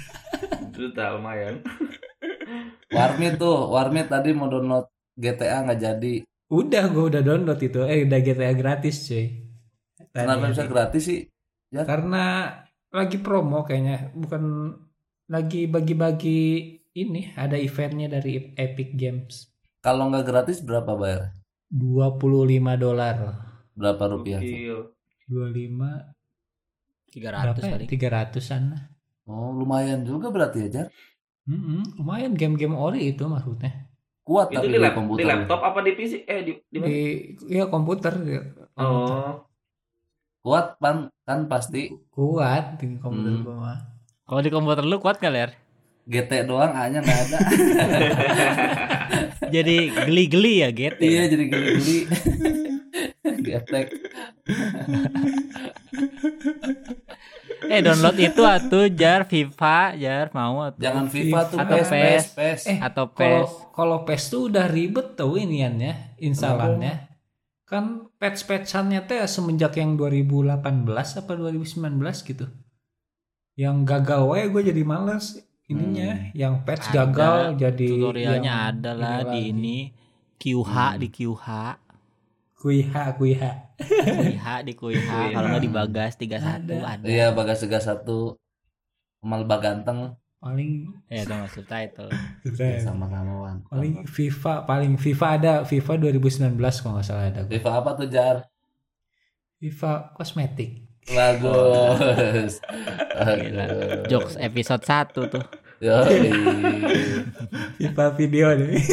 Juta 0.75 1.15
lumayan. 1.15 1.63
Warmit 2.95 3.39
tuh, 3.39 3.71
Warmit 3.71 4.11
tadi 4.11 4.35
mau 4.35 4.51
download 4.51 4.91
GTA 5.15 5.63
nggak 5.63 5.79
jadi. 5.79 6.13
Udah, 6.51 6.91
gue 6.91 7.03
udah 7.15 7.21
download 7.23 7.59
itu. 7.63 7.79
Eh, 7.87 8.03
udah 8.03 8.19
GTA 8.19 8.51
gratis, 8.51 9.07
cuy. 9.07 9.47
Tadi. 10.11 10.27
Kenapa 10.27 10.51
bisa 10.51 10.67
gratis 10.67 11.03
sih? 11.07 11.23
Karena 11.71 12.51
lagi 12.91 13.15
promo 13.23 13.63
kayaknya, 13.63 14.11
bukan 14.11 14.75
lagi 15.31 15.71
bagi-bagi 15.71 16.80
ini 16.93 17.31
ada 17.33 17.55
eventnya 17.55 18.07
dari 18.09 18.51
Epic 18.53 18.93
Games. 18.93 19.47
Kalau 19.79 20.07
nggak 20.07 20.25
gratis 20.25 20.59
berapa 20.59 20.93
bayar? 20.93 21.33
25 21.71 22.19
dolar. 22.77 23.15
Berapa 23.73 24.03
rupiah? 24.09 24.39
Gokil. 24.39 24.77
25 25.27 26.11
300 27.11 27.15
berapa 27.15 27.59
ya? 27.59 27.71
kali. 27.73 27.85
300-an. 27.87 28.63
Oh, 29.23 29.51
lumayan 29.51 30.03
juga 30.03 30.27
berarti 30.27 30.67
ya, 30.67 30.69
Jar. 30.69 30.87
Mm-mm, 31.43 31.97
lumayan 31.97 32.35
game-game 32.35 32.75
ori 32.75 33.09
itu 33.09 33.23
maksudnya. 33.25 33.87
Kuat 34.21 34.47
Itu 34.47 34.59
tapi 34.59 34.67
di, 34.67 34.73
di 34.73 34.79
lap- 34.79 34.93
komputer. 34.93 35.19
di 35.19 35.25
laptop 35.25 35.59
apa 35.61 35.79
di 35.81 35.91
PC? 35.91 36.13
Eh 36.23 36.39
di 36.41 36.51
di 36.61 36.77
mana? 36.77 36.87
Di 36.87 36.99
ya 37.49 37.65
komputer. 37.65 38.13
komputer. 38.71 39.17
Oh, 39.17 39.33
Kuat 40.41 40.77
pan 40.77 40.97
kan 41.21 41.45
pasti. 41.45 41.89
Kuat 42.09 42.77
di 42.77 42.97
komputer 42.97 43.31
Hmm. 43.31 43.43
gua 43.43 43.55
mah. 43.57 43.77
Kalau 44.23 44.41
di 44.41 44.49
komputer 44.49 44.83
lu 44.83 44.97
kuat 44.97 45.17
kali 45.17 45.37
ya? 45.37 45.49
GT 46.11 46.43
doang 46.43 46.75
A-nya 46.75 46.99
nggak 46.99 47.19
ada. 47.31 47.39
Jadi 49.55 49.91
geli-geli 49.91 50.53
ya 50.63 50.69
GT. 50.71 50.99
iya, 51.03 51.23
jadi 51.27 51.43
geli-geli. 51.51 51.99
Getek. 53.43 53.87
Eh 57.67 57.79
download 57.83 58.17
itu 58.19 58.41
atuh 58.47 58.87
jar 58.91 59.27
FIFA 59.27 59.99
jar 59.99 60.25
mau 60.31 60.63
atuh. 60.63 60.79
Jangan 60.79 61.05
FIFA 61.11 61.39
tuh 61.51 61.57
Atau 61.59 61.77
PES, 61.83 62.25
PES. 62.31 62.61
Eh, 62.67 62.79
atau 62.79 63.05
PES. 63.11 63.49
kalau 63.75 64.07
PES 64.07 64.23
tuh 64.31 64.41
udah 64.47 64.65
ribet 64.71 65.19
tuh 65.19 65.35
iniannya, 65.35 66.15
instalannya. 66.23 67.11
Kan 67.67 68.11
patch-patchannya 68.19 69.03
teh 69.07 69.19
semenjak 69.27 69.79
yang 69.79 69.99
2018 69.99 70.59
apa 70.95 71.31
2019 71.35 72.27
gitu. 72.27 72.47
Yang 73.59 73.77
gagal 73.83 74.21
wae 74.31 74.47
gue 74.47 74.61
jadi 74.71 74.83
males 74.87 75.50
ininya, 75.67 76.31
yang 76.33 76.61
patch 76.61 76.87
Ada, 76.87 76.95
gagal 77.05 77.37
jadi 77.57 77.87
Tutorialnya 77.91 78.41
yang 78.41 78.59
ada 78.71 78.91
lah 78.91 79.17
di 79.21 79.29
lagi. 79.29 79.41
ini 79.51 79.77
QH 80.35 80.73
Hmm. 80.73 80.97
di 80.97 81.07
QH. 81.09 81.47
Kuiha, 82.55 83.03
kuiha. 83.15 83.51
QH 83.81 84.45
di 84.61 84.73
QH 84.75 85.09
kalau 85.31 85.47
nggak 85.49 85.61
di 85.61 85.71
Bagas 85.71 86.13
31 86.15 86.37
Ada. 86.37 86.75
ada. 86.87 87.05
Iya, 87.05 87.27
Bagas 87.31 87.57
Segas 87.59 87.85
satu. 87.85 88.37
Kemal 89.17 89.45
Baganteng 89.45 90.17
Paling 90.37 90.89
Ya 91.05 91.21
itu 91.21 91.29
masuk 91.31 91.65
title. 91.65 92.09
sama-sama 92.79 93.33
Wan. 93.39 93.57
paling 93.63 94.01
FIFA 94.03 94.65
paling 94.65 94.97
FIFA 94.97 95.27
ada 95.31 95.53
FIFA 95.61 95.91
2019 96.01 96.57
kalau 96.75 96.97
nggak 96.97 97.05
salah 97.05 97.29
ada. 97.29 97.41
FIFA 97.45 97.69
apa 97.75 97.89
tuh 97.93 98.07
Jar? 98.07 98.49
FIFA 99.55 99.91
kosmetik. 100.11 100.89
Bagus. 101.09 102.61
Gila. 103.17 103.65
Jokes 104.05 104.37
episode 104.37 104.83
1 104.85 105.17
tuh. 105.33 105.43
Yoi. 105.81 106.29
FIFA 107.81 108.05
video 108.13 108.47
deh. 108.53 108.77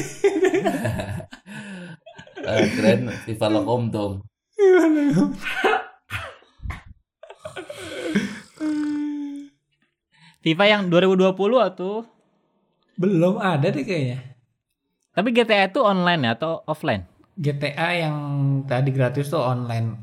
Eh, 2.49 2.65
keren 2.73 3.13
FIFA 3.29 3.61
Lokom 3.61 3.93
dong. 3.93 4.25
FIFA 10.41 10.65
yang 10.65 10.83
2020 10.89 11.37
tuh. 11.77 12.09
Belum 12.97 13.37
ada 13.37 13.69
deh 13.69 13.85
kayaknya. 13.85 14.33
Tapi 15.13 15.29
GTA 15.37 15.69
itu 15.69 15.85
online 15.85 16.25
ya 16.25 16.33
atau 16.41 16.65
offline? 16.65 17.05
GTA 17.37 18.09
yang 18.09 18.17
tadi 18.65 18.97
gratis 18.97 19.29
tuh 19.29 19.45
online. 19.45 20.01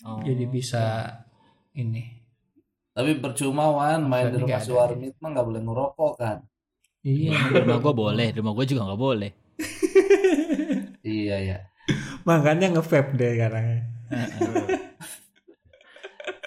Oh. 0.00 0.24
Jadi 0.24 0.48
bisa 0.48 1.12
ini. 1.76 2.04
Tapi 2.96 3.20
percuma 3.20 3.68
Wan 3.68 4.08
main 4.08 4.32
di 4.32 4.40
rumah 4.40 4.60
si. 4.60 4.72
Warmit 4.72 5.14
mah 5.20 5.28
nggak 5.36 5.46
boleh 5.46 5.62
ngerokok 5.62 6.12
kan? 6.16 6.38
Iya. 7.04 7.36
Di 7.52 7.60
rumah 7.62 7.78
gue 7.78 7.94
boleh, 7.94 8.26
di 8.32 8.38
rumah 8.40 8.54
gue 8.56 8.66
juga 8.66 8.82
nggak 8.88 9.00
boleh. 9.00 9.30
Iya 11.06 11.36
ya. 11.38 11.58
Makanya 12.26 12.74
nge-vape 12.74 13.14
deh 13.14 13.38
sekarang. 13.38 13.86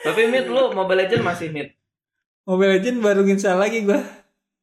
Tapi 0.03 0.21
Mit 0.27 0.51
lu 0.51 0.75
Mobile 0.75 1.07
Legend 1.07 1.23
masih 1.23 1.47
Mit. 1.47 1.79
Mobile 2.43 2.75
Legend 2.75 2.99
baru 2.99 3.23
install 3.23 3.55
lagi 3.55 3.87
gua. 3.87 4.03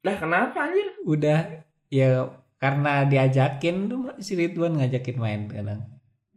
Lah 0.04 0.16
kenapa 0.20 0.68
anjir? 0.68 0.92
Udah 1.08 1.64
ya 1.88 2.28
karena 2.60 3.08
diajakin 3.08 3.88
tuh 3.88 4.12
si 4.20 4.36
Ridwan 4.36 4.76
ngajakin 4.76 5.16
main 5.16 5.48
kadang. 5.48 5.95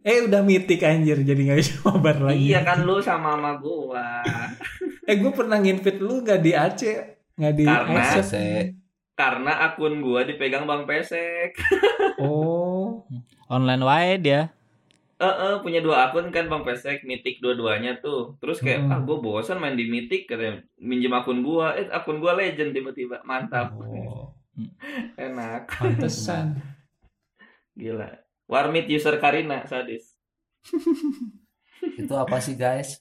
Eh 0.10 0.26
udah 0.26 0.42
mitik 0.42 0.82
anjir 0.82 1.22
jadi 1.22 1.38
nggak 1.38 1.60
bisa 1.62 1.74
mabar 1.86 2.18
lagi. 2.20 2.50
Iya 2.50 2.66
kan 2.66 2.82
lu 2.82 2.98
sama 2.98 3.38
sama 3.38 3.52
gua. 3.58 4.26
Eh 5.10 5.18
gue 5.18 5.30
pernah 5.30 5.58
nginvite 5.58 5.98
lu 5.98 6.22
nggak 6.22 6.38
di 6.40 6.54
Aceh, 6.54 6.98
nggak 7.34 7.54
di 7.54 7.66
Karena-. 7.66 8.14
Aceh. 8.14 8.58
Karena 9.14 9.52
akun 9.66 10.00
gua 10.00 10.22
dipegang 10.22 10.66
Bang 10.66 10.86
Pesek. 10.86 11.58
Oh, 12.22 13.06
Online 13.48 13.82
wae 13.82 14.14
dia. 14.18 14.42
Eh 15.16 15.26
eh, 15.26 15.56
punya 15.60 15.82
dua 15.82 16.06
akun 16.06 16.30
kan 16.30 16.46
Bang 16.46 16.62
Pesek, 16.62 17.02
Mythic 17.04 17.42
dua-duanya 17.42 17.98
tuh. 17.98 18.38
Terus 18.38 18.62
kayak 18.62 18.86
Hmm. 18.86 18.92
ah 18.92 19.02
gua 19.02 19.18
bosan 19.18 19.58
main 19.58 19.74
di 19.74 19.90
Mythic 19.90 20.26
katanya. 20.26 20.62
Minjem 20.78 21.12
akun 21.12 21.42
gua, 21.42 21.74
eh 21.74 21.90
akun 21.90 22.18
gua 22.18 22.38
Legend 22.38 22.70
tiba-tiba. 22.72 23.20
Mantap. 23.26 23.74
oh, 23.76 24.30
Enak. 25.18 25.74
pantesan. 25.74 26.54
Gila. 27.74 28.14
Warmit 28.50 28.90
user 28.90 29.22
Karina 29.22 29.62
sadis. 29.70 30.18
Itu 32.02 32.14
apa 32.18 32.42
sih 32.42 32.58
guys? 32.58 32.98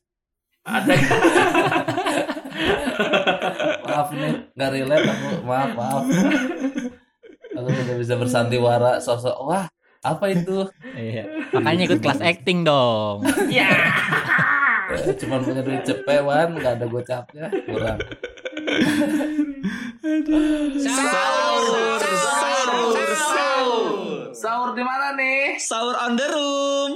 Ada 0.60 0.92
Maaf 3.88 4.12
nih, 4.12 4.52
nggak 4.52 4.70
relate 4.76 5.08
aku. 5.08 5.28
Maaf, 5.48 5.70
maaf. 5.72 6.04
Aku 7.56 7.68
tidak 7.72 7.96
bisa 7.96 8.14
bersandiwara 8.20 9.00
sosok. 9.00 9.32
Wah, 9.48 9.64
apa 10.04 10.24
itu? 10.28 10.68
Iya. 10.92 11.24
Makanya 11.56 11.82
ikut 11.88 12.00
kelas 12.04 12.20
acting 12.20 12.68
dong. 12.68 13.24
ya. 13.48 13.72
Eh, 14.92 15.16
Cuman 15.16 15.40
punya 15.40 15.64
duit 15.64 15.82
cepewan, 15.88 16.52
nggak 16.60 16.72
ada 16.78 16.86
gocapnya, 16.86 17.46
kurang. 17.64 17.98
Sahur, 20.76 21.96
sahur, 21.96 22.92
sahur. 22.92 23.08
Sahur 23.16 24.17
di 24.76 24.84
mana 24.84 25.16
nih? 25.16 25.56
Sahur 25.56 25.96
on 25.96 26.12
the 26.18 26.26
room. 26.28 26.92